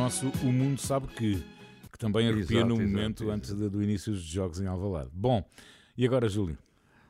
[0.01, 1.45] nosso O Mundo Sabe Que,
[1.93, 3.37] que também arrepia Exato, no exato, momento exato.
[3.37, 5.11] antes do início dos jogos em Alvalade.
[5.13, 5.45] Bom,
[5.97, 6.57] e agora, Júlio?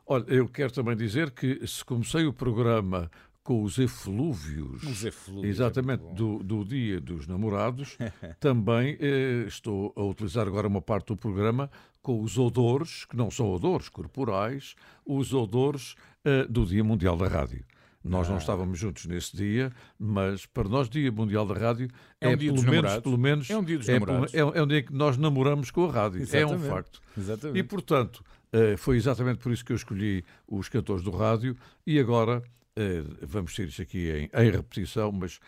[0.05, 3.09] Olha, eu quero também dizer que se comecei o programa
[3.45, 6.15] com os eflúvios, Os eflúvios, é exatamente bom.
[6.15, 7.97] do, do Dia dos Namorados,
[8.41, 11.71] também eh, estou a utilizar agora uma parte do programa
[12.03, 14.75] com os odores, que não são odores corporais,
[15.07, 15.95] os odores
[16.25, 17.65] eh, do Dia Mundial da Rádio.
[18.03, 18.39] Nós não Ah.
[18.39, 21.89] estávamos juntos nesse dia, mas para nós Dia Mundial da Rádio
[22.21, 23.03] É um é, dia pelo menos, namorados.
[23.03, 24.35] pelo menos É um dia dos é, namorados.
[24.35, 26.19] é, é um dia que nós namoramos com a rádio.
[26.19, 26.23] É um
[26.55, 26.69] Exatamente.
[26.69, 27.01] facto.
[27.19, 27.59] Exatamente.
[27.59, 31.57] E portanto, eh, foi exatamente por isso que eu escolhi os cantores do rádio
[31.87, 32.43] e agora
[32.77, 35.39] eh, vamos ter isto aqui em, em repetição, mas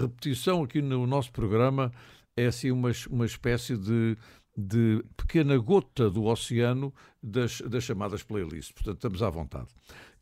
[0.00, 1.92] repetição aqui no nosso programa
[2.36, 4.16] é assim uma, uma espécie de
[4.56, 8.70] de pequena gota do oceano das, das chamadas playlists.
[8.70, 9.66] Portanto, estamos à vontade.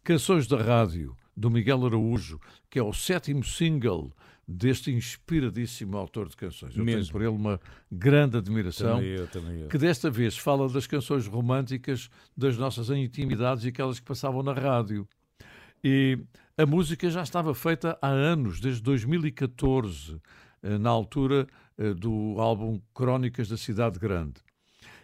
[0.02, 2.40] Canções da Rádio, do Miguel Araújo,
[2.70, 4.12] que é o sétimo single
[4.46, 6.76] deste inspiradíssimo autor de canções.
[6.76, 7.00] Eu Mesmo.
[7.00, 7.60] tenho por ele uma
[7.90, 8.96] grande admiração.
[8.96, 9.68] Também eu, também eu.
[9.68, 14.52] Que desta vez fala das canções românticas, das nossas intimidades e aquelas que passavam na
[14.52, 15.06] rádio.
[15.82, 16.18] E
[16.56, 20.20] a música já estava feita há anos, desde 2014,
[20.62, 21.46] eh, na altura
[21.78, 24.34] eh, do álbum Crónicas da Cidade Grande.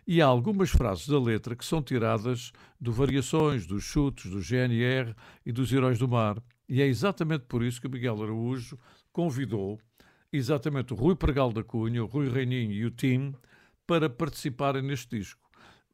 [0.06, 5.14] E há algumas frases da letra que são tiradas do Variações, dos Chutes, do GNR
[5.44, 6.42] e dos Heróis do Mar.
[6.68, 8.78] E é exatamente por isso que Miguel Araújo
[9.12, 9.78] convidou
[10.32, 13.34] exatamente o Rui Pregal da Cunha, o Rui Reininho e o Tim
[13.86, 15.48] para participarem neste disco.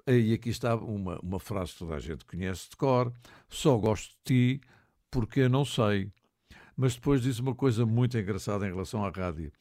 [0.06, 3.12] E aqui está uma, uma frase que toda a gente conhece de cor:
[3.48, 4.60] Só gosto de ti
[5.10, 6.10] porque eu não sei.
[6.76, 9.52] Mas depois diz uma coisa muito engraçada em relação à rádio.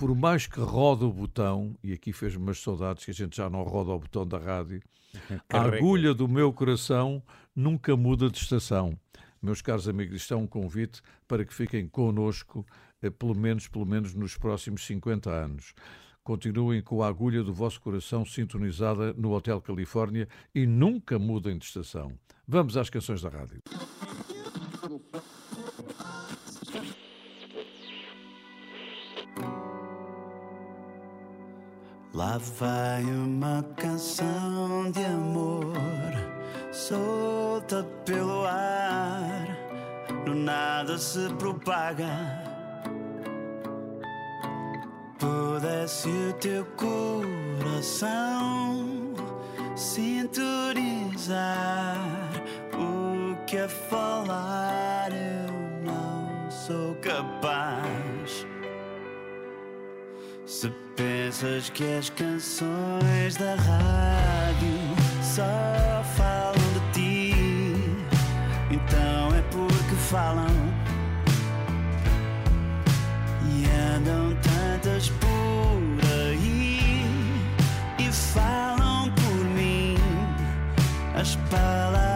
[0.00, 3.50] Por mais que roda o botão, e aqui fez umas saudades que a gente já
[3.50, 4.80] não roda o botão da rádio,
[5.46, 7.22] a agulha do meu coração
[7.54, 8.98] nunca muda de estação.
[9.42, 12.64] Meus caros amigos, isto é um convite para que fiquem connosco,
[13.02, 15.74] eh, pelo menos, pelo menos nos próximos 50 anos.
[16.24, 21.66] Continuem com a agulha do vosso coração sintonizada no Hotel Califórnia e nunca mudem de
[21.66, 22.18] estação.
[22.48, 23.60] Vamos às canções da rádio.
[32.12, 35.72] Lá vai uma canção de amor
[36.72, 39.46] solta pelo ar,
[40.26, 42.10] no nada se propaga.
[45.20, 48.00] Pudesse o teu coração
[49.76, 51.36] sintonizar
[52.74, 55.52] o que é falar, eu
[55.84, 57.99] não sou capaz.
[61.00, 64.78] Pensas que as canções da rádio
[65.22, 67.74] só falam de ti,
[68.70, 70.46] então é porque falam.
[73.48, 73.64] E
[73.96, 75.80] andam tantas por
[76.26, 77.06] aí
[77.98, 79.96] e falam por mim
[81.14, 82.09] as palavras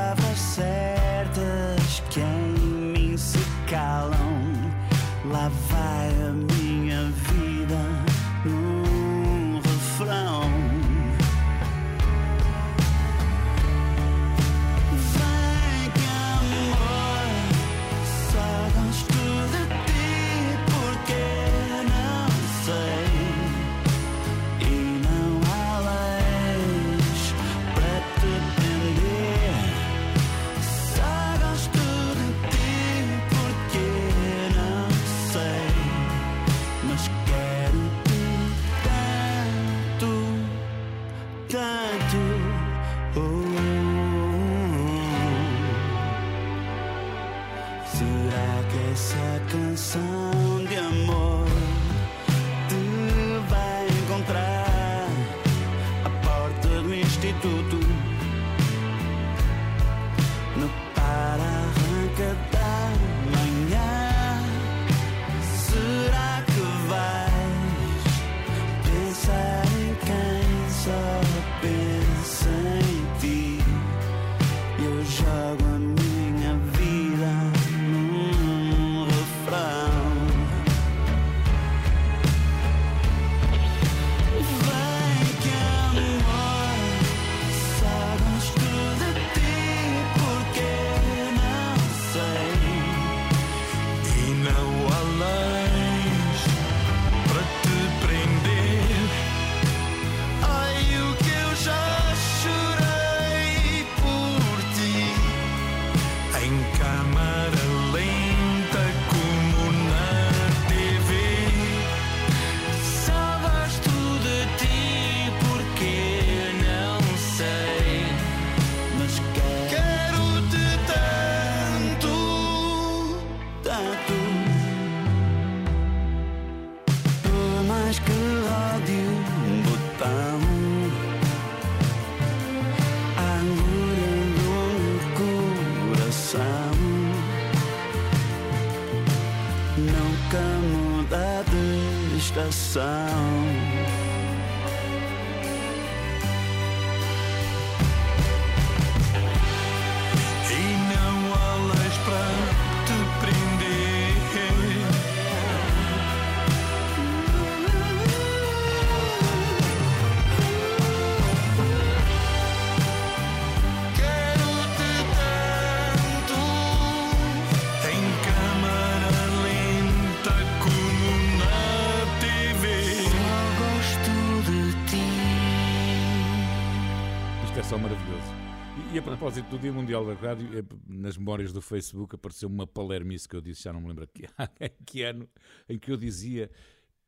[179.24, 183.34] propósito do Dia Mundial da Rádio, é, nas memórias do Facebook apareceu uma palermice que
[183.34, 184.26] eu disse, já não me lembro que,
[184.84, 185.26] que ano,
[185.66, 186.50] em que eu dizia: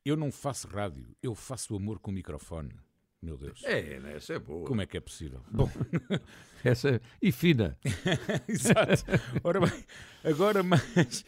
[0.02, 2.72] Eu não faço rádio, eu faço amor com o microfone.
[3.20, 3.62] Meu Deus.
[3.64, 4.16] É, né?
[4.16, 4.66] essa é boa.
[4.66, 5.42] Como é que é possível?
[5.52, 5.70] Bom,
[6.64, 7.00] Essa é...
[7.20, 7.76] E fina.
[8.48, 9.04] Exato.
[9.44, 9.84] Ora bem,
[10.24, 11.22] agora mais,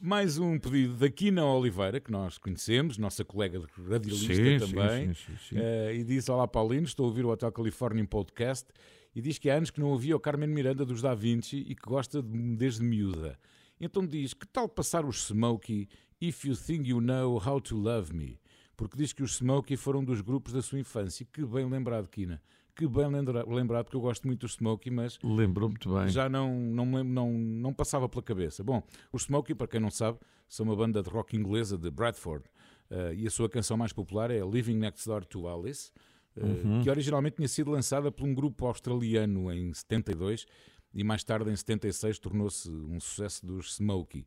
[0.00, 5.08] mais um pedido da Quina Oliveira, que nós conhecemos, nossa colega radialista Sim, sim, também.
[5.08, 5.56] sim, sim, sim.
[5.58, 8.72] Eh, e diz: Olá Paulino, estou a ouvir o Hotel California Podcast
[9.14, 11.74] e diz que há anos que não ouvia o Carmen Miranda dos Da Vinci e
[11.74, 13.38] que gosta de, desde miúda.
[13.80, 15.88] Então diz: Que tal passar os Smokey
[16.20, 18.38] If You Think You Know How to Love Me?
[18.76, 21.26] Porque diz que os Smokey foram um dos grupos da sua infância.
[21.32, 22.40] Que bem lembrado, Quina.
[22.74, 26.08] Que bem lembra- lembrado, porque eu gosto muito dos Smokey, mas Lembrou muito bem.
[26.08, 28.64] já não, não, não, não passava pela cabeça.
[28.64, 28.82] Bom,
[29.12, 30.18] os Smokey, para quem não sabe,
[30.48, 32.44] são uma banda de rock inglesa de Bradford.
[32.90, 35.90] eh, e a sua canção mais popular é Living Next Door to Alice,
[36.36, 36.82] Uhum.
[36.82, 40.46] que originalmente tinha sido lançada por um grupo australiano em 72
[40.94, 44.26] e mais tarde, em 76, tornou-se um sucesso dos Smokey.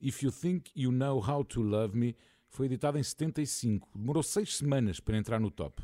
[0.00, 2.16] If You Think You Know How to Love Me
[2.48, 3.88] foi editada em 75.
[3.94, 5.82] Demorou seis semanas para entrar no top.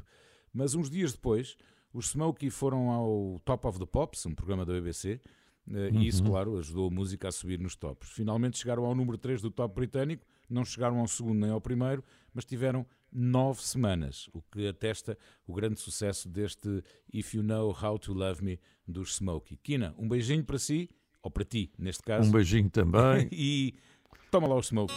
[0.52, 1.56] Mas uns dias depois,
[1.92, 5.20] os Smokey foram ao Top of the Pops, um programa da BBC,
[5.70, 6.30] eh, e isso, Uhum.
[6.30, 8.10] claro, ajudou a música a subir nos tops.
[8.10, 12.02] Finalmente chegaram ao número 3 do top britânico, não chegaram ao segundo nem ao primeiro,
[12.34, 16.82] mas tiveram nove semanas, o que atesta o grande sucesso deste
[17.12, 19.56] If You Know How to Love Me dos Smokey.
[19.56, 20.88] Kina, um beijinho para si,
[21.22, 22.28] ou para ti, neste caso.
[22.28, 23.28] Um beijinho também.
[23.32, 23.74] e
[24.30, 24.94] toma lá o Smokey.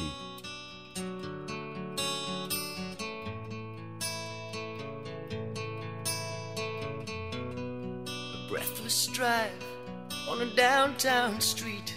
[8.33, 9.53] A breathless drive
[10.29, 11.93] on a downtown street.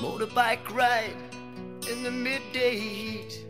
[0.00, 1.29] Motorbike ride
[1.90, 3.44] in the midday heat.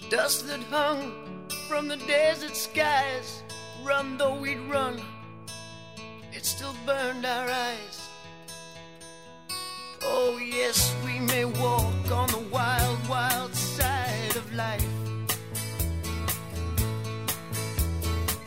[0.00, 3.42] The dust that hung from the desert skies,
[3.82, 5.00] run though we'd run,
[6.32, 8.08] it still burned our eyes.
[10.02, 14.84] Oh, yes, we may walk on the wild, wild side of life.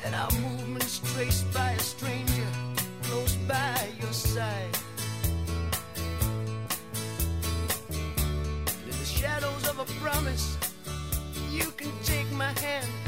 [0.06, 2.48] And our movements traced by a stranger
[3.02, 4.69] close by your side.
[10.02, 10.58] Promise,
[11.52, 12.99] you can take my hand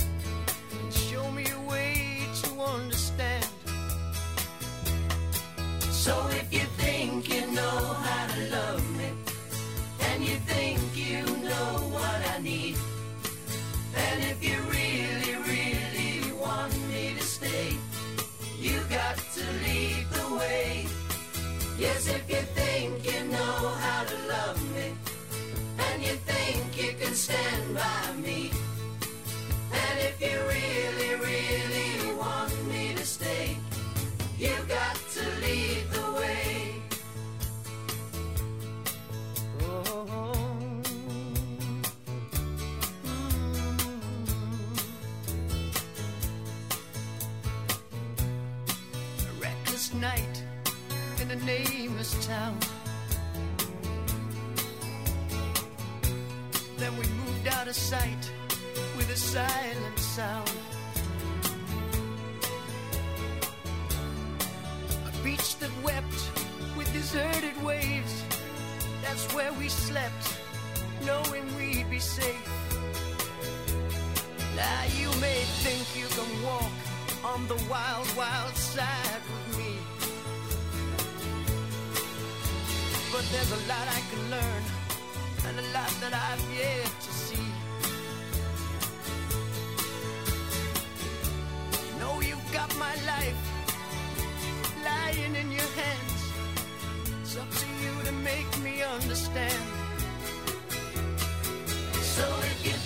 [27.22, 28.01] stand by
[57.72, 58.32] of sight
[58.98, 60.52] with a silent sound.
[65.08, 66.20] A beach that wept
[66.76, 68.24] with deserted waves.
[69.04, 70.26] That's where we slept,
[71.06, 72.50] knowing we'd be safe.
[74.58, 76.76] Now you may think you can walk
[77.24, 79.74] on the wild, wild side with me.
[83.14, 84.64] But there's a lot I can learn,
[85.48, 87.11] and a lot that I've yet to
[95.12, 96.32] lying in your hands.
[97.22, 99.64] It's up to you to make me understand.
[102.02, 102.81] So if you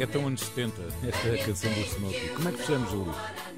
[0.00, 2.28] É tão anos 70 esta canção do Smokey.
[2.28, 3.14] Como é que fechamos, Júlio?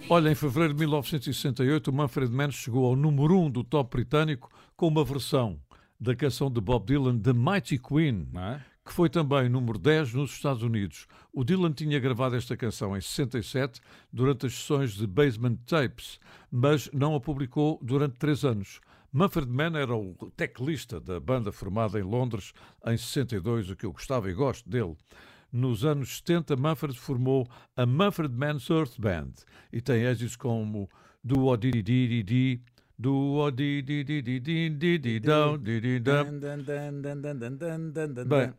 [0.08, 4.50] Olha, em fevereiro de 1968, o Manfred Mann chegou ao número 1 do top britânico
[4.74, 5.60] com uma versão
[6.00, 8.58] da canção de Bob Dylan, The Mighty Queen, é?
[8.82, 11.06] que foi também número 10 nos Estados Unidos.
[11.30, 13.78] O Dylan tinha gravado esta canção em 67
[14.10, 16.18] durante as sessões de Basement Tapes,
[16.50, 18.80] mas não a publicou durante três anos.
[19.12, 22.54] Manfred Mann era o teclista da banda formada em Londres
[22.86, 24.96] em 62, o que eu gostava e gosto dele.
[25.52, 29.32] Nos anos 70, Manfred formou a Manfred Mann's Earth Band
[29.72, 30.88] e tem êxitos como
[31.24, 32.62] Do O Di Di Di Di Di,
[32.96, 36.24] Do O Di Di Di Di Di Di Di Dão, Di Di Dão.
[38.26, 38.52] Bem,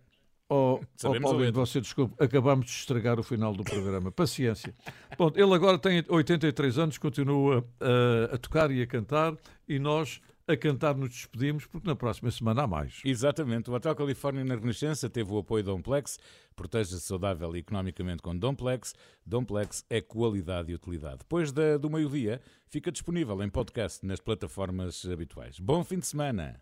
[0.50, 4.12] oh, oh Paulinho, você desculpe, acabámos de estragar o final do programa.
[4.14, 4.76] Paciência.
[5.18, 9.34] Bom, ele agora tem 83 anos, continua uh, a tocar e a cantar
[9.66, 10.20] e nós
[10.52, 13.02] a cantar nos despedimos porque na próxima semana há mais.
[13.04, 13.70] Exatamente.
[13.70, 16.20] O Hotel Califórnia na Renascença teve o apoio da Domplex.
[16.56, 18.94] Proteja-se saudável e economicamente com Domplex.
[19.26, 21.20] Domplex é qualidade e utilidade.
[21.20, 25.60] Depois da, do meio-dia, fica disponível em podcast nas plataformas habituais.
[25.60, 26.62] Bom fim de semana.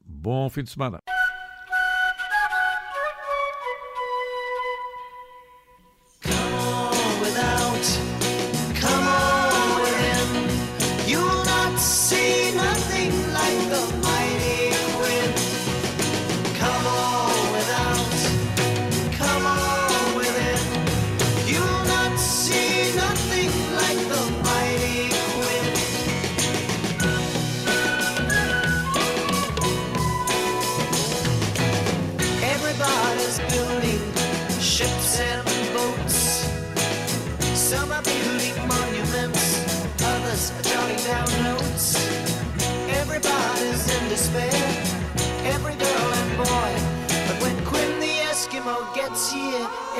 [0.00, 1.00] Bom fim de semana.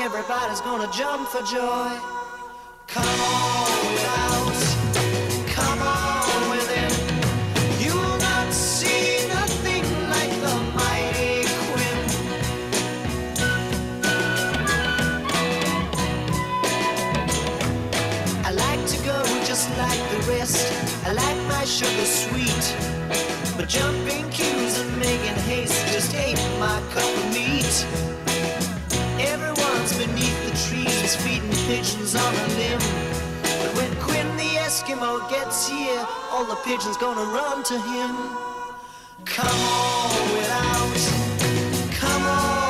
[0.05, 1.89] Everybody's gonna jump for joy.
[2.85, 4.59] Come on without,
[5.57, 6.91] come on within.
[7.83, 9.83] You'll not see nothing
[10.13, 11.99] like the mighty Quinn.
[18.45, 20.71] I like to go just like the rest.
[21.07, 22.65] I like my sugar sweet.
[23.57, 28.05] But jumping queues and making haste just ain't my cup of meat.
[29.85, 32.79] Everyone's beneath the trees feeding pigeons on a limb.
[33.43, 38.15] But when Quinn the Eskimo gets here, all the pigeons gonna run to him.
[39.25, 42.64] Come on without, come on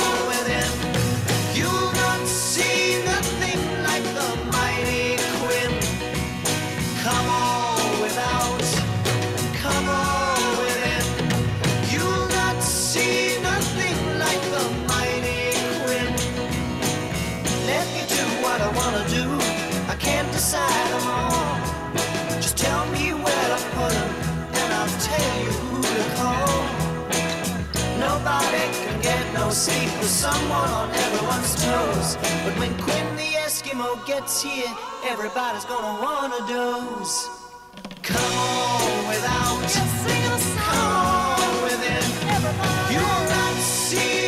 [29.56, 32.18] sleep with someone on everyone's toes.
[32.44, 34.72] But when Quinn the Eskimo gets here,
[35.06, 37.30] everybody's gonna wanna doze.
[38.04, 39.64] Come on without,
[40.60, 42.04] come on within.
[42.92, 44.25] You will not see.